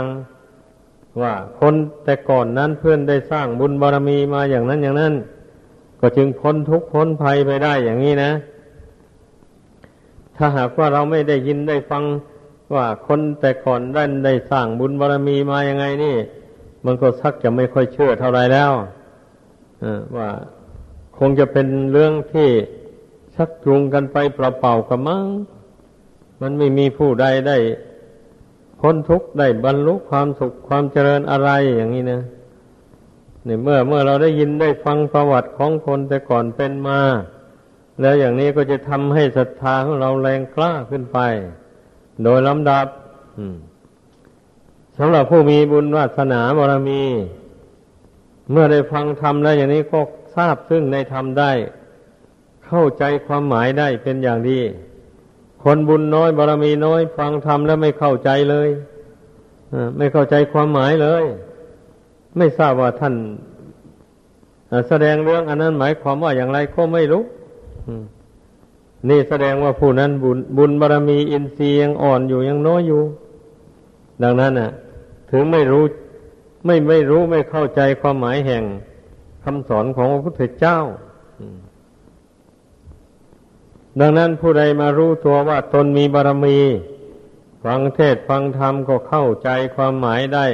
[1.20, 5.14] ว่าคนแต่ก่อนนั้นเพื่อนได้สร้างบุญบารมีมาอย่างนั้นอย่างนั้น
[6.00, 8.32] ก็จึงพ้นทุกข์พ้นภัยไปได้อย่างนี้นะ
[10.36, 12.02] ถ้าหากว่าเราไม่ได้ยินได้ฟัง
[12.74, 16.16] ว่าคนแต่ก่อนได้ได้สร้างบุญบารมีมาอย่างไงนี่
[16.84, 18.72] มันก็สักจะไม่ค่อยเชื่อเท่าไรแล้ว
[20.16, 20.30] ว่า
[21.18, 22.48] คงจะเป็นเรื่องที่
[23.34, 25.26] ชักจูงกันไปเปล่าๆกับมั้ง
[26.40, 27.58] มันไม่มีผู้ใดได้
[28.80, 32.22] พ้นทุกข์ได้บรรลุความสุขความเจริญอะไรอย่างนี้นะ
[33.44, 37.00] เนี่ยเมื่อเมื่อเราได้ยินได้ฟังประวัติของคนแต่ก่อนเป็นมา
[38.00, 41.18] แล้วอย่างนี้ก็จะทำให้ศรัทธาของเราแรงกล้าขึ้นไป
[42.24, 42.86] โดยลำดับ
[44.98, 47.02] สำหรับผู้มีบุญวาสนาบารมี
[48.50, 50.00] เมื่อได้ฟังธรรมแล้วอย่างนี้ก็
[50.36, 51.52] ทราบซึ่งในธรรมได้
[52.66, 54.60] เข้าใจความหมายได้เป็นอย่างดี
[55.62, 58.68] คนบุญน้อยบารมีน้อย ฟังธรรมแล้วไม่เข้าใจเลย
[59.98, 61.24] ไม่เข้าใจความหมายเลย
[62.36, 63.14] ไม่ทราบว่าท่าน
[64.88, 67.22] แสดงเรื่องอันนั้นหมายความว่าอย่างไรก็ไม่รู้
[69.08, 73.02] นี่แสดงว่าผู้นั้นบุญบุญบารมีอินทรีย์ยังอ่อนอยู่ยังน้อยอยู่
[74.22, 74.70] ดังนั้นน่ะ
[75.30, 75.84] ถึงไม่รู้
[76.66, 78.64] ไม่ไม่รู้ไม่เข้าใจความหมายแห่ง
[79.44, 80.78] คำสอนของพระพุทธเจ้า
[84.00, 86.58] ดังนั้นผู้ใดมารู้ตัวว่าตนมีบารมี
[87.64, 90.46] ฟังเทศฟังธรรมก็เข้าใจความหมายได้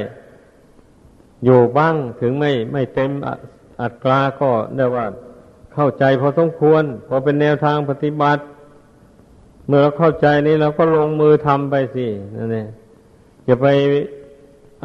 [1.45, 3.11] อยู่บ้างถึงไม่ไม่เต็ม
[3.81, 5.05] อัตราก็ได้ว่า
[5.73, 8.41] เข้าใจพอสมควร พอเป็นแนวทางปฏิบัติ
[9.67, 12.05] เมื่อเราเข้าใจนี้เราก็ลงมือทำไปสิ
[12.35, 12.67] นั่นเอง
[13.47, 13.67] จะไป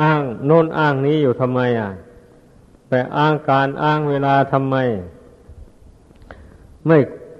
[0.03, 1.91] อ้างโน่นอ้างนี้อยู่ทำไมอะ
[2.89, 4.77] ไปอ้างการอ้างเวลาทำไม
[6.87, 6.99] ไม่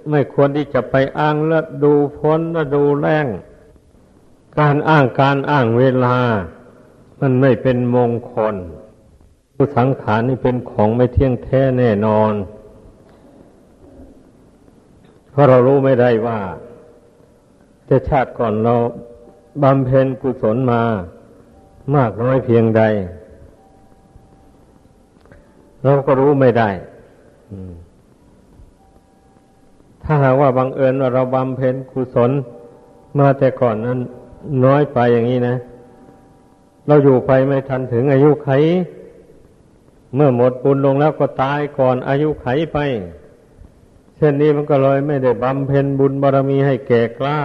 [0.09, 3.25] ไม่ควรที่จะไปอ้างแล้วดูพ้นแล้วดูแรง
[4.59, 6.17] การอ้างการอ้างเวลา
[7.19, 8.55] มันไม่เป็นมงคล
[9.55, 12.33] ผู้สังขารนี่เป็นของไม่เที่ยงแท้แน่นอน
[15.35, 16.39] เพราะเรารู้ไม่ได้ว่า
[17.89, 18.75] จะชาติก่อนเรา
[19.63, 20.81] บำเพ็ญกุศลมา
[21.95, 22.81] มากน้อยเพียงใด
[25.83, 26.69] เราก็รู้ไม่ได้
[30.03, 32.31] ถ้าหากว่าบังเอิญว่าเราบำเพ็ญกุศล
[33.19, 33.99] มาแต่ก่อนนั้น
[34.65, 35.55] น้อยไปอย่างนี้นะ
[36.87, 38.49] เราอยู่ไปไม่ทันถึงอายุไข
[40.15, 42.77] เมื่อหมดบุญลงแล้วก็ตายก่อนอายุไขไป
[44.17, 47.39] เช่นนี้มันก็เลยไม่ได้บำเพ็ญบุญบารรมีให้แก่กล้า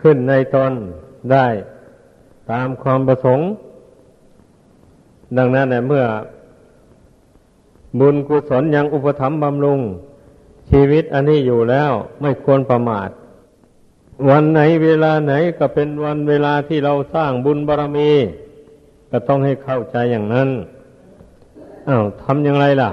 [0.00, 0.72] ขึ้นในตน
[1.32, 1.46] ได้
[2.50, 3.48] ตามความประสงค์
[5.36, 6.04] ดังนั้นเนี่ยเมื่อ
[8.00, 9.80] บุญกุศลยังอุปถัมภ์บำรุง
[10.70, 13.08] ชีวิตอันนี้อยู่แล้วไม่ควรประมาท
[14.28, 18.10] วันไหนเวลาไหนก็เป็นวันเวลาที่เราสร้างบุญบารรมี
[19.10, 20.48] ก็ต้องให้เข้าใจอย่างนั้น
[21.88, 22.90] อา้าวทำอย่างไรล่ะ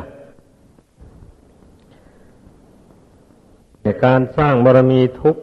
[3.83, 5.35] ในการสร้างบารมีทุก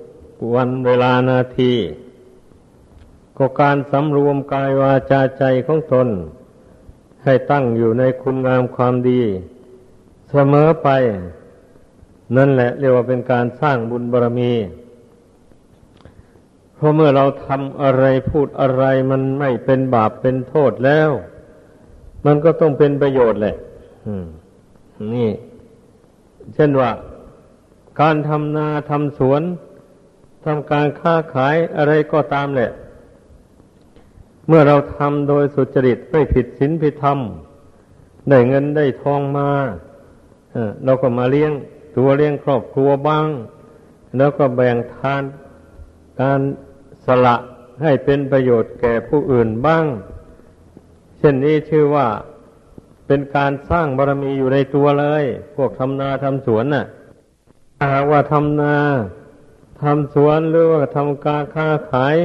[0.54, 1.72] วันเวลานาที
[3.36, 6.08] ก็การสำรวมกายวาจาใจของตน
[7.24, 9.22] ให้ตั้งอยู่ในคุณงามความดี
[10.30, 10.88] เสมอไป
[12.36, 14.52] นั่นแหละเรียกว่าเป็นการสร้างบุญบารมี
[16.74, 21.10] เพราะเมื่อเราทำอะไรพูดอะไรมันไม่เป็นบาปเป็นโทษแล้ว
[22.26, 23.56] มันก็ต้องเป็นประโยชน์แหละ
[25.14, 25.30] นี่
[26.54, 26.90] เช่นว่า
[28.00, 29.42] การทำนาทำสวน
[30.44, 32.70] ทำการค้าขายอะไรก็ตามแหละ
[34.46, 37.18] เมื่อเราทำโดยสุจริตไม่ผิดศีลผิดธรรม
[38.28, 39.50] ได้เงินได้ทองมา
[40.84, 41.52] เราก็มาเลี้ยง
[41.96, 43.28] ตัวเลี้ยงครอบครัวบ้าง
[44.16, 45.22] แล้วก็แบ่งทาน
[46.20, 46.40] การ
[47.06, 47.36] สละ
[47.82, 49.84] ให้เป็นประโยชน์แก่ผู้อื่นบ้าง
[51.18, 52.06] เช่นนี้ชื่อว่า
[53.06, 55.24] เป็นการสร้างบารมีอยู่ในตัวเลย
[55.56, 56.86] พวกทำนาทำสวนน่ะ
[57.84, 58.76] หากว่าทำนา
[59.80, 62.16] ทำสวนหรือว่าทำการค้าขาย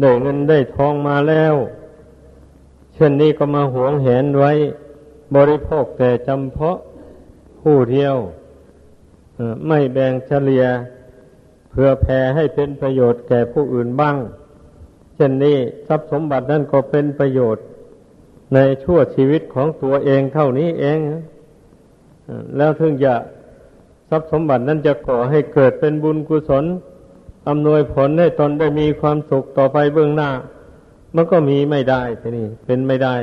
[0.00, 1.54] ได้เงินได้ทองมาแล้ว
[2.94, 4.52] เช่นนี้ก็มาหวงแหนไว้
[5.36, 6.78] บริโภคแต่จำเพาะ
[7.60, 8.16] ผู้เที่ยว
[9.66, 10.64] ไม่แบ่งเฉลี่ย
[11.70, 14.16] เพื่อแผ่ให้เป็นประโยชน์แก่ผู้อื่นบ้าง
[15.14, 15.56] เช่นนี้
[15.86, 17.64] ทรัพย์สมบัตินั่นก็เป็นประโยชน์
[18.54, 20.98] ในชั่วชีวิตของตัวเองเท่านี้เอง
[22.56, 23.14] แล้วถึงจะ
[24.12, 26.64] ทรัพย์สมบัตินั้นจะก่อให้เกิดเป็นบุญกุศล
[27.48, 30.30] อำนวยผลให้ตนได้มีความสุขต่อไปเบื้องหน้า
[31.14, 33.16] มันก็มีไม่ได้ทีนี้เป็นไม่ได้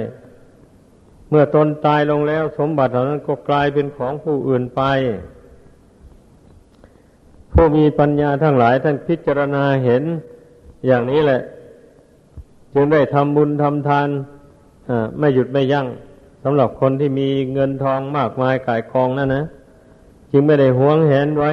[1.30, 4.82] เมื่อตนตายลงแล้วสมบัติเหล่านั้นก็กลายเป็นของผู้อื่นไป
[7.54, 10.04] ผู้มีปัญญาทั้งหลายท่านพิจารณาเห็น
[10.86, 11.42] อย่างนี้แหละ
[12.74, 14.08] จึงได้ทำบุญทำทาน
[15.20, 15.88] ไม่หยุดไม่ยั้ง
[16.44, 19.46] สำหรับคนที่มีเงินทองมากมายกายกองนั่นนะ
[20.32, 21.52] จึงไม่ได้หวงแหนไว้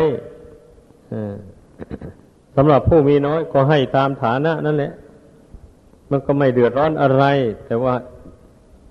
[2.56, 4.92] สำหรับผู้มีน้อยก็ให้ตามฐานะนั่นแหละ
[6.10, 7.24] มันก็ไม่เดือดร้อนอะไร
[7.66, 7.94] แต่ว่า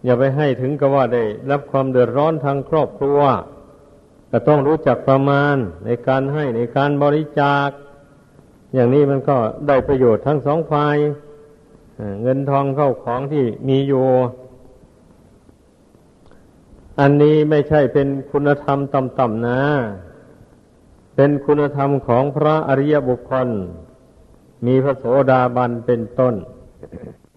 [0.05, 3.19] อย่าไปให้ถึงกับว่าได้ รับความเดือดร้อนทางครอบครัว
[4.31, 7.69] ก็ต้องรู้จักประมาณในการให้ในการบริจาค
[8.73, 10.95] อย่างนี้มันก็ได้ประโยชน์ทั้งสองฝ่าย
[12.21, 14.05] เงินทองเข้าของที่มีอยู่
[16.99, 19.61] อันนี้ไม่ใช่เป็นคุณธรรมต่ำๆนะ
[21.15, 23.49] เป็นคุณธรรมของพระอริยบุคคล
[24.65, 26.35] มีพระโสดาบันเป็นต้น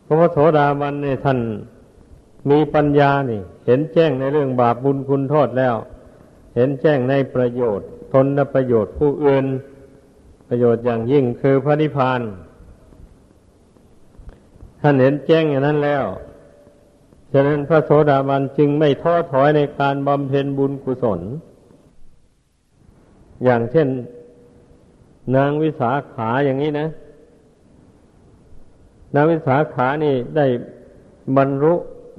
[0.07, 1.39] พระโสดาบันเนี่ยท่าน
[2.51, 5.77] มีปัญญานี่ เห็นแจ้งในเรื่องบาปบุญคุณโทษแล้ว
[6.55, 9.47] เห็นแจ้งในประโยชน์ ตนและประโยชน์ผู้อื่น
[10.49, 12.21] ประโยชน์อย่างยิ่งคือพระนิพพาน
[14.81, 16.05] ท่านเห็นแจ้งอย่างนั้นแล้ว
[17.33, 21.21] ฉะนั้นพระโสดาบันจึงไม่ท้อถอยในการบำเพ็ญบุญกุศล
[23.45, 23.89] อย่างเช่น
[25.37, 26.89] นางวิสาขาอย่างนี้นะ
[29.15, 30.47] นางวิสาขานี่ได้
[31.37, 31.75] บรรลุ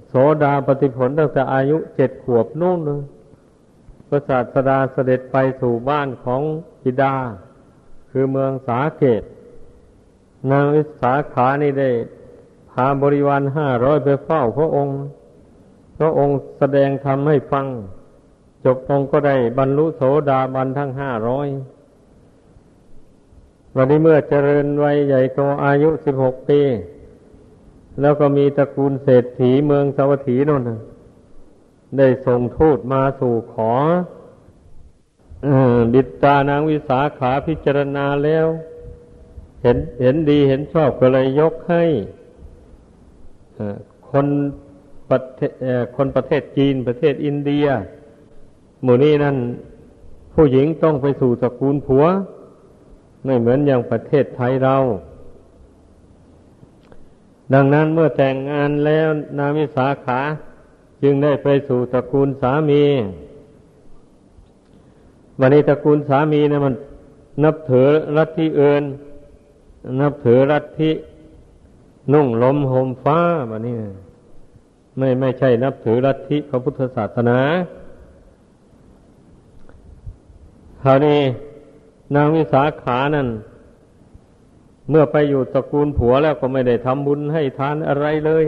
[0.08, 3.02] โสดาปฏิผลตั้งแต่อายุเจ็ดขวบนู่นเลย
[4.08, 6.41] พระศาสดาเสด็จไปสู่บ้านของ
[6.82, 7.15] ปิดา
[8.10, 9.24] คือเมืองสาเกต
[10.52, 14.97] นางวิสาขานี่ได้าบริวารห้าร้อยไปเฝ้าพระองค์
[15.97, 17.65] พระองค์แสดงธรรมให้ฟัง
[18.65, 21.47] จบองค์ก็ได้บรรลุโสดาบันทั้งห้าร้อย
[23.75, 26.61] วันนี้เมื่อเจริญวัยใหญ่โตอายุสิบหกปี
[28.01, 30.63] แล้วก็มีตระกูลเศรษฐีเมืองสวัสถีนน
[31.97, 33.73] ได้ส่งทูตมาสู่ขอ
[35.93, 38.47] บิดานางวิสาขาพิจารณาแล้ว
[39.63, 41.83] เห็นเห็นดีเห็นชอบก็เลยยกให้
[44.10, 44.28] คน
[45.10, 45.52] ประเทศ
[45.95, 47.65] คนประเทศจีนประเทศอินเดีย
[48.84, 49.38] หมู่นี้นั่น
[50.34, 52.06] ผู้หญิงต้องไปสู่ตระกูลผัว
[53.26, 54.76] ไม่เหมือนอย่างประเทศไทยเรา
[57.54, 60.19] ดังนั้นเมื่อแต่งงานแล้วนามิสาขา
[61.04, 62.84] จึงได้ไปสู่ตระกูลสามี
[65.39, 66.76] วันนี้ตระกูลสามีนะมัน
[67.43, 68.84] นับถือรัฐที่เอิน
[70.02, 70.91] นับถือรัฐที่
[72.13, 73.78] นุ่งลมห่มฟ้าแบบนี้
[74.98, 77.39] ไม่ไม่ใช่นับถือลัทธิพระพุทธศาสนา
[80.84, 81.19] คราวนี้
[82.15, 83.28] นางวิสาขานั่น
[84.89, 88.45] เมื่อไปอยู่ตระกูลผัวแล้วก็ไม่ได้ทำบุญให้ทานอะไรเลย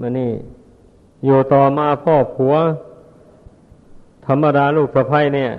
[0.00, 0.32] มานี่
[1.24, 2.54] อยู่ต่อมาพ่อผัว
[4.26, 5.50] ธรรมดาลูกสะพ้ยเนี่ย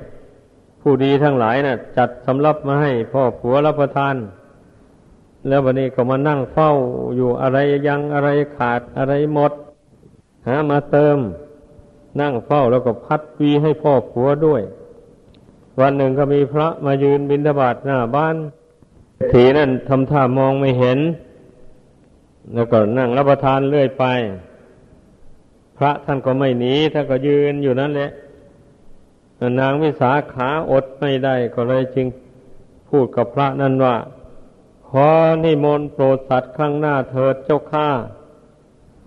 [0.82, 4.16] ผู้ดีทั้งหลายนะ่ะ จัดสำรับมาให้พ่อผัวรับประทาน
[5.48, 6.72] แล้ววันนี้ก็มานั่งเฝ้า
[7.16, 9.52] อยู่อะไรยังอะไรขาดอะไรหมด
[10.48, 11.18] หามาเติม
[12.22, 14.62] นั่งเฝ้าแล้วก็พัดวีให้พ่อผัวด้วย
[15.80, 18.36] วันหนึ่งก็มีพระมายืนบิณฑบาตหน้าบ้าน
[19.32, 21.00] ถีนั่นทำท่ามองไม่เห็น
[22.54, 24.06] แล้วก็นั่งรับประทานเรื่อยไป
[25.78, 28.12] พระท่านก็ไม่หนีท่านก็ยืนอยู่นั่นแหละ
[29.60, 32.08] นางวิสาขาอดไม่ได้ก็เลยจึง
[32.90, 33.96] พูดกับพระนั่นว่า
[34.90, 35.10] ขอ
[35.44, 37.90] นิมนต์โปรดสัตว์ข้างหน้าเถิดเจ้าข้า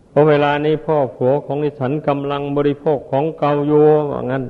[0.08, 4.44] เพราะเวลานี้พ่อผัวของนิฉันกำลังบริโภคของเก่าอยู่ว่างั้น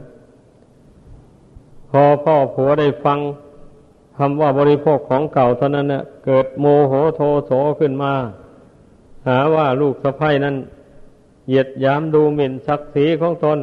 [1.90, 3.18] พอพ่อผัวได้ฟัง
[4.16, 8.12] คำว่าบริโภคของเก่าเท่านั้นเน่ะเกิดโมโหโทโสขึ้นมา
[9.26, 10.56] หาว่าลูกสะพ้ยนั้น
[11.46, 13.58] เหยียดยามดูหมิ่นศักดิ์ศรีของตน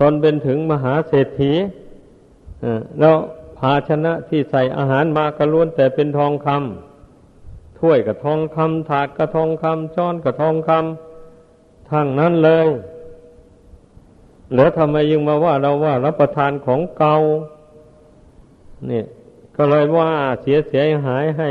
[0.00, 1.52] ตนเป็นถึงมหาเศรษฐี
[3.00, 3.16] แล้ว
[3.58, 12.68] ภาชนะที่ใส่อาหารมากระล้วนแต่เป็นทองคำถ้วยกับทองคำถาดกับทองคำช้อนกับทองคำทั้งนั้นเลย
[14.54, 17.16] แล้วทำไมยังมาว่าเราว่ารับประทานของเก่า
[18.86, 19.06] เนี่ย
[19.56, 20.10] ก็เลยว่า
[20.42, 21.48] เสียเสียหายให้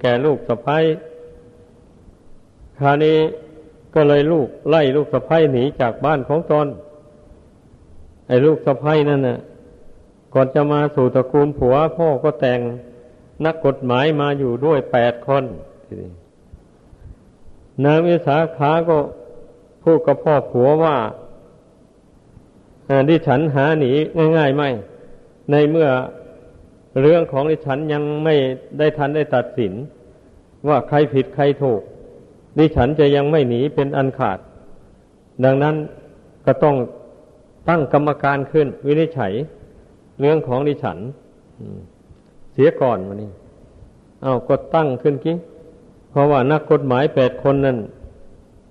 [0.00, 0.84] แก่ลูกสะพ้าย
[2.78, 3.18] คราวนี้
[3.94, 6.66] ก็เลยลูกไล่ลูกสะพ้ายหนีจากบ้านของตน
[8.26, 9.38] ไอ้ลูกสะพ้ายนั่นน่ะ
[10.34, 12.60] ก่อนจะมาสู่ตระกูลผัว พ่อก็แต่ง
[13.44, 15.44] นักกฎหมายมาอยู่ด้วยแปดคน
[17.84, 18.96] นางวิสาขาก็
[19.84, 20.96] พูดกับพ่อผัวว่า
[23.08, 23.92] ดิฉันหาหนี
[24.36, 24.70] ง่าย ๆ ไม่
[25.50, 25.88] ในเมื่อ
[27.00, 28.34] เรื่องของดิฉันยังไม่
[28.78, 29.72] ได้ทันได้ตัดสิน
[30.68, 31.80] ว่าใครผิดใครถูก
[32.58, 34.38] ดิฉันจะยังไม่หนีเป็นอันขาด
[35.44, 35.74] ดังนั้น
[36.46, 36.76] ก็ต้อง
[37.68, 39.32] ตั้งกรรมการขึ้น วินิจฉัย
[40.20, 40.98] เรื่องของดิฉัน
[42.52, 43.30] เสียก่อนวันนี้
[44.22, 45.36] เอาก็ตั้งขึ้นกี้
[46.10, 47.78] เพราะว่านักกฎหมายแปดคนนั้น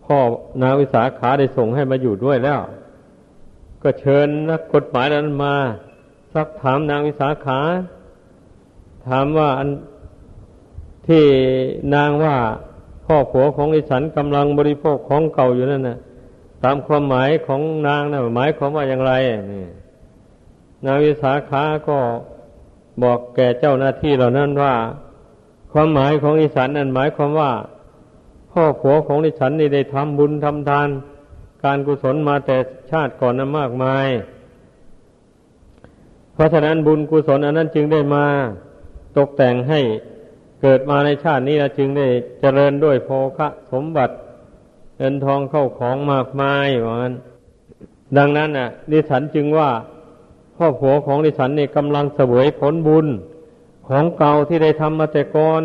[0.06, 0.18] พ่อ
[0.62, 2.60] นาวิสาขาได้ส่งให้มาอยู่ด้วยแล้ว
[3.84, 5.56] ก็เชิญนักกฎหมายนั้นมา
[6.34, 7.60] สักถามนางวิสาขา
[9.08, 9.70] ถามว่าอัน
[11.08, 11.26] ที่
[11.96, 12.36] นางว่า
[13.06, 15.98] พ่อผัวของดิฉันกำลังบริโภคของเก่าอยู่นั่นนะ
[16.64, 19.14] ตามความหมายของนางนะหมายความว่าอย่างไร
[19.54, 19.66] นี่
[20.86, 22.00] นาวิสาขาก็
[23.04, 24.76] บอกแก่เจ้าหน้าที่เหล่านั้นว่า
[25.72, 27.52] ความหมายของอิสันนั้นหมายความว่า
[28.52, 30.88] พ่อผัวของอิสันนี่ได้ทำบุญทำทาน
[31.64, 32.58] การกุศลมาแต่
[32.92, 34.08] ชาติก่อนนั้นมากมาย
[36.34, 38.26] เพราะฉะนั้นบุญกุศลอันนั้นจึงได้มา
[39.18, 39.80] ตกแต่งให้
[40.62, 42.08] เกิดมาในชาตินี้จึงได้
[42.40, 44.14] เจริญด้วยโภคะสมบัติ
[44.98, 47.16] เงินทองเข้าของมากมายว่างั้น
[48.18, 49.70] ดังนั้นน่ะดิฉันจึงว่า
[50.62, 53.08] พ่อผัวของดิฉันนี่กำลังเสวยผลบุญ
[53.88, 55.64] ของเก่าที่ได้ทำมาแต่ก่อน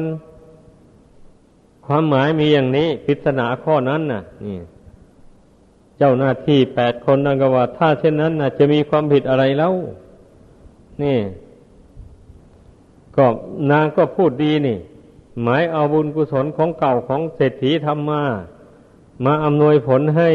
[1.87, 4.59] ความหมายมีอย่างนี้พิจารณาข้อนั้นน่ะ นี่
[5.99, 9.75] เจ้าหน้าที่แปดคนนั่นก็ว่า ถ้าเช่นนั้นน่ะ จะมีความผิดอะไรแล้ว
[11.03, 11.19] นี่
[13.17, 13.27] ก็
[13.71, 14.79] นางก็พูดดีนี่
[15.43, 18.23] หมายเอาบุญกุศลของเก่าของเศรษฐีทำมา
[19.25, 20.31] มาอำนวยผลให้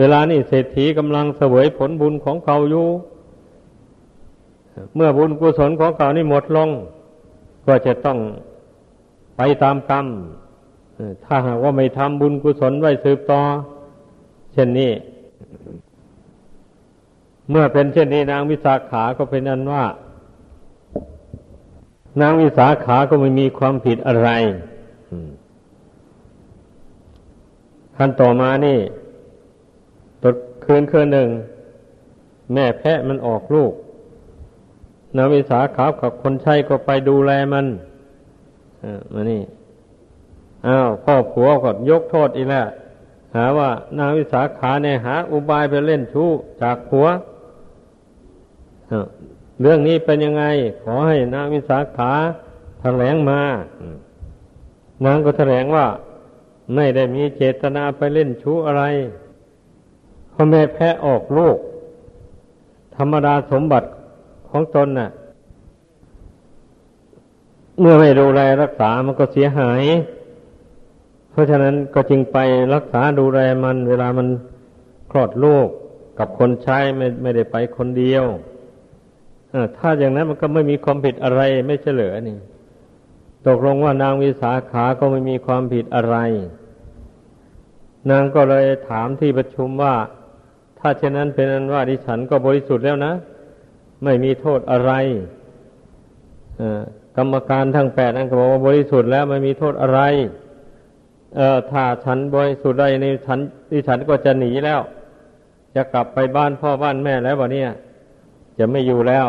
[0.00, 2.86] เวลานี่เศรษฐีกำลังเสวยผลบุญของเขาอยู่
[4.94, 6.68] เมื่อบุญกุศลของเขานี่หมดลง
[7.66, 8.18] ก็จะต้อง
[9.36, 10.06] ไปตามกรรม
[11.24, 13.42] ถ้าหากว่าไม่ทำบุญกุศลไว้สืบต่อ
[14.52, 14.92] เช่นนี้
[17.50, 19.84] เมื่อเป็นเช่นนี้นางวิสาขาก็เป็นอันว่า
[22.20, 24.30] นางวิสาขาก็ไม่มีความผิดอะไร
[27.96, 28.78] ขั้นต่อมานี่
[30.64, 31.28] คืนคืนหนึ่ง
[32.52, 33.72] แม่แพะมันออกลูก
[35.16, 37.66] นางวิสาขากับคนใช้ก็ไปดูแลมัน
[39.12, 39.42] มานี่
[40.66, 42.68] อ้าวพ่อผัวก็ยกโทษอีกแล้ว
[43.34, 46.28] หาว่านางวิสาขาเนี่ยหา อุบายไปเล่นชู้
[46.62, 47.06] จากผัว
[49.60, 50.44] เรื่องนี้เป็นยังไง
[50.82, 52.12] ขอให้นางวิสาขา
[52.80, 53.40] แถลงมา
[55.04, 55.86] นางก็แถลงว่า
[56.74, 58.82] ไม่ได้มีเจตนาไปเล่นชู้อะไร
[60.42, 61.58] พ่อแม่แพ้ออกลูก
[62.96, 63.88] ธรรมดาสมบัติ
[64.50, 65.10] ของตนน่ะ
[67.80, 69.82] เมื่อไม่ดูแลรักษามันก็เสียหาย
[71.30, 72.38] เพราะฉะนั้นก็จึงไป
[72.74, 74.28] รักษาดูแลมัน เวลามัน
[75.10, 75.68] คลอดลูก
[76.18, 78.24] กับคนใช้ไม่ไม่ได้ไปคนเดียว
[79.76, 82.36] ถ้าอย่างนั้นมันก็ไม่มีความผิดอะไรไม่เฉลยนี่
[83.46, 86.16] ตกลงว่านางวิสาขาก็ไม่มีความผิดอะไร
[88.10, 89.94] นางก็เลยถามที่ประชุมว่า
[90.80, 93.12] ถ้าเช่นนั้นเป็นนั้นว่าดิฉันก็บริสุทธิ์แล้วนะ
[94.04, 94.92] ไม่มีโทษอะไร
[97.16, 100.00] กรรมการทั้งแปดนั้นก็บอกว่าบริสุทธิ์แล้วไม่มีโทษอะไร
[101.36, 103.38] เออถ้าฉันบริสุทธิ์ได้ในฉัน
[103.70, 104.80] ดิฉันก็จะหนีแล้ว
[105.74, 107.70] จะกลับไปบ้านพ่อบ้านแม่แล้ววะเนี่ย
[108.58, 109.26] จะไม่อยู่แล้ว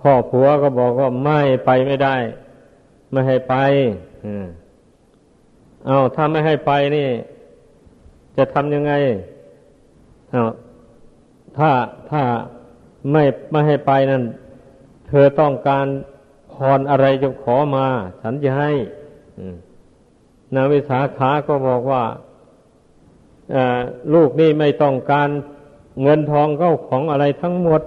[0.00, 2.16] พ่อผัวก็บอกว่าไม่ไปไม่ได้
[3.10, 3.54] ไม่ให้ไป
[5.86, 7.08] เอาถ้าไม่ให้ไปนี่
[8.36, 8.92] จะทำยังไง
[11.56, 11.70] ถ้า
[12.10, 12.22] ถ้า
[13.12, 14.24] ไม่ไม่ให้ไปนั่น
[15.08, 15.86] เธอต้องการ
[16.52, 17.86] พรอะไรจะขอมา
[18.22, 18.70] ฉันจะให้
[20.54, 22.04] นางวิสาขาก็บอกว่า
[24.14, 25.28] ลูกนี่ไม่ต้องการ
[26.02, 27.82] เงินทองเข้าของอะไรทั้งหมด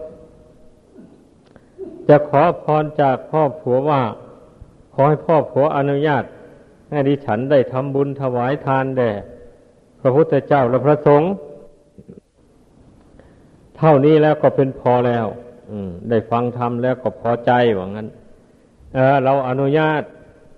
[2.09, 4.01] จะขอพรจากพ่อผัวว่า
[4.93, 6.23] ขอให้พ่อผัวอนุญาต
[6.89, 9.11] ให้ดิฉันได้ทำบุญถวายทานแด่
[9.99, 11.31] พระพุทธเจ้าและพระสงฆ์
[13.77, 15.27] เท่านี้แล้วก็เป็นพอแล้ว
[15.71, 18.07] อืมได้ฟังธรรมแล้วก็พอใจว่างั้น
[18.93, 20.01] เออเราอนุญาต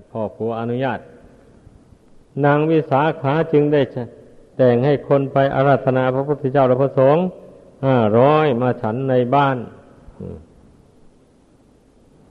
[0.09, 0.99] พ่อผัวอนุญาต
[2.45, 3.81] นางวิสาขาจึงได้
[4.57, 7.23] แต่งให้คนไปอาราธนาพระพุทธเจ้าและพระสงฆ์
[7.85, 9.57] ห้าร้อยมาฉันในบ้าน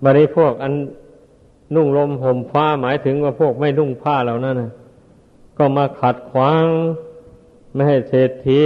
[0.02, 0.72] บัดนี้พวกอัน
[1.74, 4.72] นุ่งลมห่มฟ้าหมายถึงว่าพวกไม่นุ่งผ้าเหล่านั้นนะ
[5.58, 6.66] ก็มาขัดขวาง
[7.72, 8.62] ไม่ให้เศรษฐี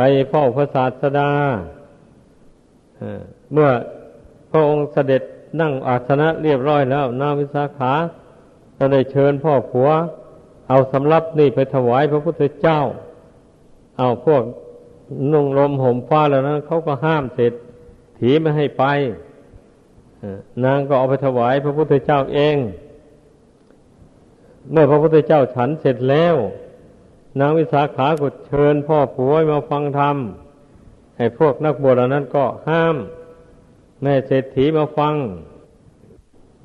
[0.00, 1.30] ไปเฝ้าพระศาสดา
[3.52, 3.70] เมื่อ
[4.50, 5.22] พระองค์เสด็จ
[5.60, 7.92] นั่งอาสนะเรียบร้อยแล้ว นาวิสาขา
[8.76, 9.88] ก็ได้เชิญพ่อผัว
[10.68, 12.80] เอาสำรับนี่ไปถวายพระพุทธเจ้า
[13.98, 14.42] เอาพวก
[15.32, 17.52] นุ่งลมห่มฟ้าแล้วนั้นเขาก็ห้ามเสร็จ
[18.18, 18.84] ถีไม่ให้ไป
[20.64, 22.56] นางก็เอาไปถวายพระพุทธเจ้าเอง
[24.70, 26.36] เมื่อพระพุทธเจ้าฉันเสร็จแล้ว
[27.40, 30.16] นางวิสาขากดเชิญพ่อผัวมาฟังธรรม
[31.16, 32.96] ให้พวกนักบวชเหล่านั้นก็ห้าม
[34.02, 35.14] แม่เศรษฐีมาฟัง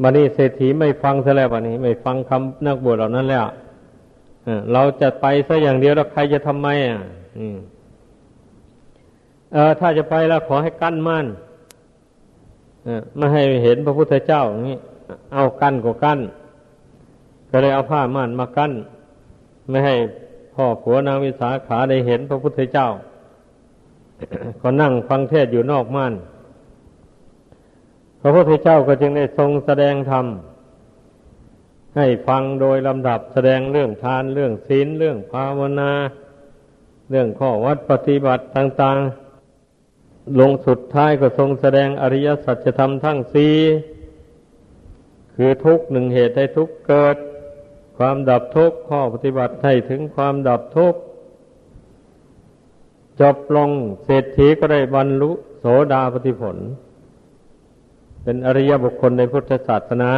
[0.02, 3.46] บันนี้เศรษฐีไม่ฟังซะแล้วบันนี้ ไม่ฟังคำนักบวชเหล่านั้นแล้ว
[4.74, 7.00] เราจะไปซะอย่างเดียวแล้วใครจะทำไมอะ
[9.54, 11.26] เออถ้าจะไปแล้วขอให้กั้นม่าน
[13.18, 14.78] ไม่ให้เห็นพระพุทธเจ้าอย่างนี้
[15.34, 16.20] เอากั้นก็กั้น
[17.50, 18.72] ก็เลยเอาผ้าม่านมากั้น
[19.70, 19.96] ไม่ให้
[20.54, 22.90] พ่อผัวนางวิสาขาได้เห็นพระพุทธเจ้า
[24.62, 26.14] ก็นั่งฟังเทศอยู่นอกม่าน
[28.22, 30.26] พระพุทธเจ้าก็จึงได้ทรงแสดงธรรม
[31.98, 35.92] ให้ฟังโดยลำดับแสดงเรื่องทานเรื่องศีลเรื่องภาวนา
[37.10, 38.98] เรื่องข้อวัดปฏิบัติต่าง
[39.70, 43.56] ๆ ลงสุดท้ายก็ทรงแสดงอริยสัจธรรมทั้งสี่
[45.36, 47.18] คือทุกหนึ่งเหตุให้ทุกเกิด
[48.06, 51.00] ความดับทุกข์ข้อปฏิบัติให้ถึงความดับทุกข์
[53.22, 53.70] จบลง
[54.04, 56.58] เศรษฐีก็ได้บรรลุโสดาปฏิผล
[58.24, 60.12] เป็นอริยบุคคลในพุทธศาสนา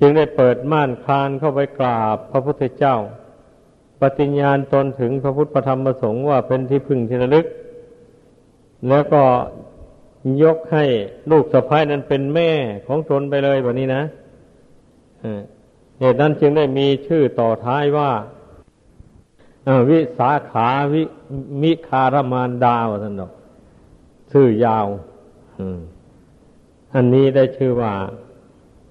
[0.00, 2.96] จึงได้เปิดม่านคลานเข้าไปกราบพระพุทธเจ้า
[4.00, 7.46] ปฏิญญาณตนถึงพระพุทธธรรมประสงค์ว่าเป็นที่พึ่งที่ระลึก
[8.88, 9.22] แล้วก็
[10.42, 10.84] ยกให้
[11.30, 12.50] ลูกสะพ้ายนั้นเป็นแม่
[12.86, 14.02] ของตนไปเลยแบบนี้นะ
[15.98, 18.10] เหตุนั้นจึงได้มีชื่อต่อท้ายว่า
[19.88, 21.02] วิสาขาวิ
[21.62, 23.32] มิคารมานดาวท่านดอก
[24.32, 24.86] ชื่อยาว
[26.94, 27.92] อันนี้ได้ชื่อว่า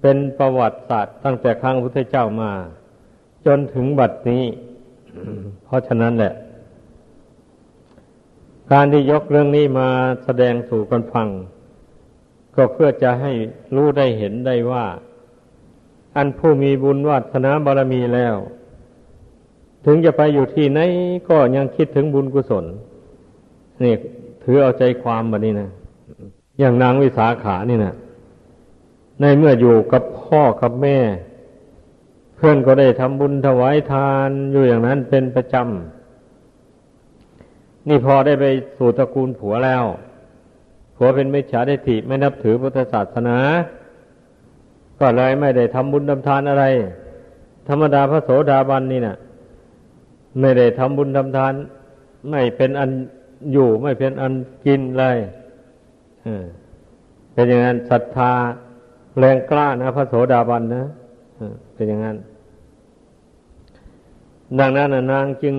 [0.00, 2.52] เป็นประวัติศาสตร์ตั้งแต่ครั้งพุทธเจ้ามา
[3.46, 4.44] จนถึงบัดนี้
[5.64, 6.34] เพราะฉะนั้นแหละ
[8.72, 9.88] การที่ยกเรื่องนี้มา
[10.24, 11.28] แสดงสู่กันฟัง
[12.54, 13.32] ก็เพื่อจะให้
[13.74, 14.84] รู้ได้เห็นได้ว่า
[16.16, 18.36] อันผู้มีบุญวาสนาบารมีแล้ว
[19.84, 20.80] ถึงจะไปอยู่ที่ไหน
[21.28, 22.64] ก็ยังคิดถึงบุญกุศล
[23.84, 23.94] นี่
[24.42, 25.68] ถือเอาใจความแบบนี้นะ
[26.58, 27.94] อย่างนางวิสาขานี่นะ
[29.20, 30.98] ในเมื่ออยู่กับพ่อกับแม่
[32.36, 38.44] เพื่อนก็ได้ทำบุญถวายทานอยู่อย่างนั้นเป็นประจำนี่พอได้ไป
[38.76, 39.84] สู่ตระกูลผัวแล้ว
[40.96, 43.38] ผัวเป็นไมิจฉาทิฏฐิไม่นับถือพุทธศาสนา
[45.00, 46.64] ก็เลยไม่ได้ทำบุญทำทานอะไร
[47.68, 49.16] ธรรมดาพระโสดาบันนี่นะ
[50.40, 51.52] ไม่ได้ทำบุญทำทาน
[52.30, 52.90] ไม่เป็นอัน
[53.52, 54.32] อยู่ไม่เป็นอัน
[54.64, 55.18] กินเลย
[57.32, 58.32] เป็นอย่างนั้นศรัทธา
[59.18, 60.84] แรงกล้านะพระโสดาบันนะ
[61.74, 62.16] เป็นอย่างนั้น
[64.58, 65.54] ดังนั้นนางจึง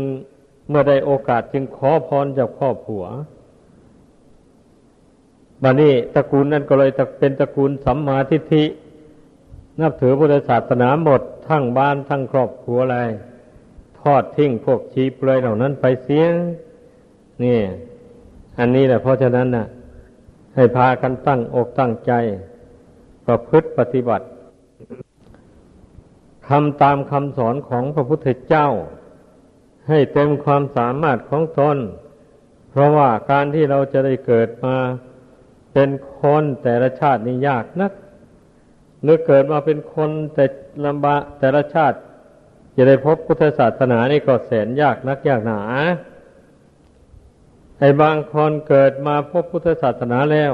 [0.70, 3.06] เมื่อได้โอกาสจึงขอพรจากพ่อบผัว
[5.64, 8.64] บัดนี้ตระกูลนั้นก็เลยเป็นตระกูลสัมมาทิฏฐิ
[9.82, 13.00] นับถือพุทธศาสนาหมดทั้งบ้านทั้งครอบครัวอะไร
[14.02, 16.34] ทอดทิ้งพวกชีเปลือยเหล่านั้นไปเสียง
[17.44, 17.60] นี่
[18.60, 19.68] อันนี้แหละเพราะฉะนั้นนะ่ะ
[20.56, 22.12] ให้พากันตั้งอกตั้งใจ
[23.26, 24.26] ประพฤติปฏิบัติ
[26.48, 28.68] ทำตามคำสอนของพระพุทธเจ้า
[29.90, 31.78] ให้เต็มความสามารถของตน
[32.70, 34.76] เพราะว่าการที่เราจะได้เกิดมา
[35.74, 37.92] เป็นคนแต่ละชาตินี่ยากนัก
[39.04, 40.46] หรือเกิดมาเป็นคนแต่
[40.86, 41.98] ลำบากแต่ละชาติ
[42.76, 45.62] จะได้พบพุทธศาสนานี่ก็แสนยากนักยากหนา
[47.80, 50.54] ไอ้บางคนเกิดมาพบพุทธศาสนาแล้ว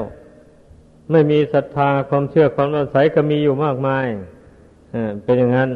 [1.12, 4.06] ไม่มีศรัทธาความเชื่อความนใสก็มีอยู่มากมาย
[5.24, 5.70] เป็นอย่างนั้น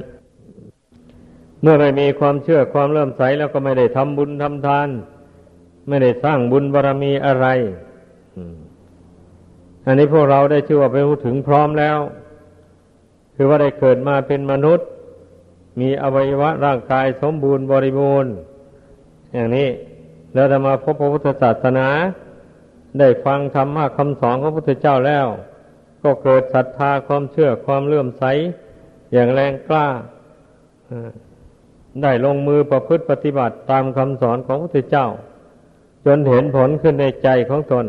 [1.61, 4.89] เมื่อไม่มีความเชื่อความเริ่มใสแล้วก็ไม่ได้ทำบุญทำทาน
[5.88, 7.47] ไม่ได้สร้างบุญบารรมีอะไร
[9.86, 11.97] อันนี้พวกเราได้ชื่อว่าเป็นผู้ถึงพร้อมแล้ว
[13.42, 14.88] คือว่าได้เกิดมาเป็นมนุษย์
[15.80, 18.32] มีอวัยวะร่างกายสมบูรณ์บริบูรณ์
[19.34, 19.70] อย่างนี้
[20.34, 21.88] แล้วจะมาพบพระพุทธศาสนา
[23.00, 25.28] ได้ฟังธรรมะคำสอนของพระพุทธเจ้าแล้ว
[26.04, 28.24] ก็เกิดศรัทธาความเชื่อความเลื่อมใส
[29.14, 29.88] อย่างแรงกล้า
[32.02, 35.08] ได้ลงมือประพฤติปฏิบัติตามคำสอนของพระพุทธเจ้า
[36.06, 37.86] จนเห็นผลขึ้นในใจของตน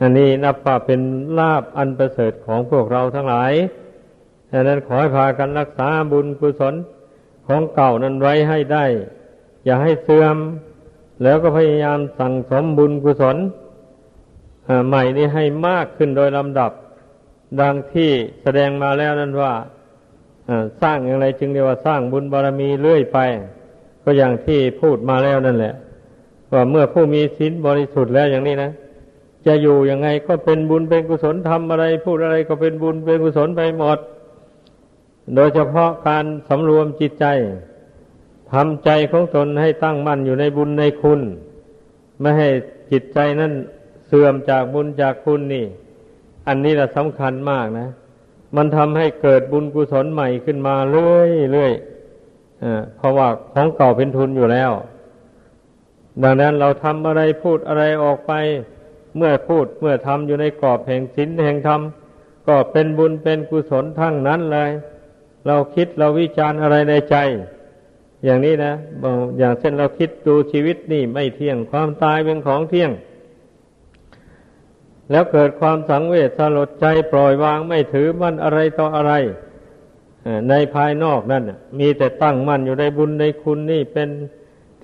[0.00, 1.00] อันนี้นับว่าเป็น
[1.38, 3.54] ลาบอันประเสริฐของพวกเราทั้งหลาย
[4.56, 6.74] ดังนั้นขอให้พากันรักษาบุญกุศล
[7.46, 8.84] ของเก่านั้นไว้ให้ได้
[9.64, 10.36] อย่าให้เสื่อม
[11.22, 13.36] แล้วก็พยายามสั่งสมบุญกุศล
[14.88, 16.72] ใหม่นี้ให้มากขึ้นโดยลำดับ
[17.60, 18.10] ดังที่
[18.42, 19.52] แสดงมาแล้วนั้นว่า
[20.82, 23.18] สร้างอย่างไรจึงเรียกว่าสร้างบุญบารรมีเรื่อยไป
[24.02, 25.74] ก็อย่างที่พูดมาแล้วนั่นแหละ
[26.52, 28.70] ว่าเมื่อผู้มีศีลบริสุทธิ์แล้วอย่างนี้นะ
[29.46, 33.98] จะอยู่ยังไงก็เป็นบุญเป็นกุศลทำอะไร พูดอะไรก็เป็นบุญเป็นกุศลไปหมด
[35.34, 37.26] โดยเฉพาะการสำรวมจิตใจ
[38.52, 41.20] ทำใจของตนให้ตั้งมั่นอยู่ในบุญในคุณ
[42.20, 42.48] ไม่ให้
[42.92, 43.52] จิตใจนั้น
[44.06, 45.66] เสื่อมจากบุญจากคุณนี่
[46.46, 47.88] อันนี้แหละสำคัญมากนะ
[48.56, 51.72] มันทำให้เกิดบุญกุศลใหม่ขึ้นมาเรื่อยเรื่อย
[52.96, 54.70] เพราะว่าของเก่าเป็นทุนอยู่แล้ว
[56.22, 58.32] ดังนั้นเราทำอะไรพูดอะไรออกไป
[59.16, 61.80] เมื่อพูดเมื่อทำอยู่ในกรอบแห่งศีลแห่งธรรม
[62.48, 64.70] ก็เป็นบุญเป็นกุศลทั้งนั้นเลย
[65.46, 67.16] เราคิดเราวิจารณ์อะไรในใจ
[68.24, 68.74] อย่างนี้นะ
[69.38, 72.90] อย่างเช่นเราคิดดูชีวิตนี่ไม่เที่ยงความตายเป็นของเที่ยง
[75.10, 79.12] แล้วเกิดความสังเวชสลดใจปล่อยวางไม่ถือมั่นอะไรต่ออะไร
[80.48, 81.44] ในภายนอกนั่น
[81.78, 84.08] มีแต่ตั้งมั่นอยู่ในบุญในคุณนี่เป็น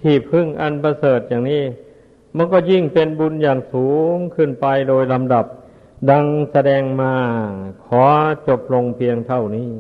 [0.01, 1.63] ที่พึ่งอันประเสริฐอย่างนี้
[2.37, 5.45] มันก็ยิ่งเป็นบุญอย่างสูงขึ้นไปโดยลำดับ
[6.11, 7.13] ดังแสดงมา
[7.87, 8.05] ขอ
[8.49, 9.71] จบลงเพียงเท่านี้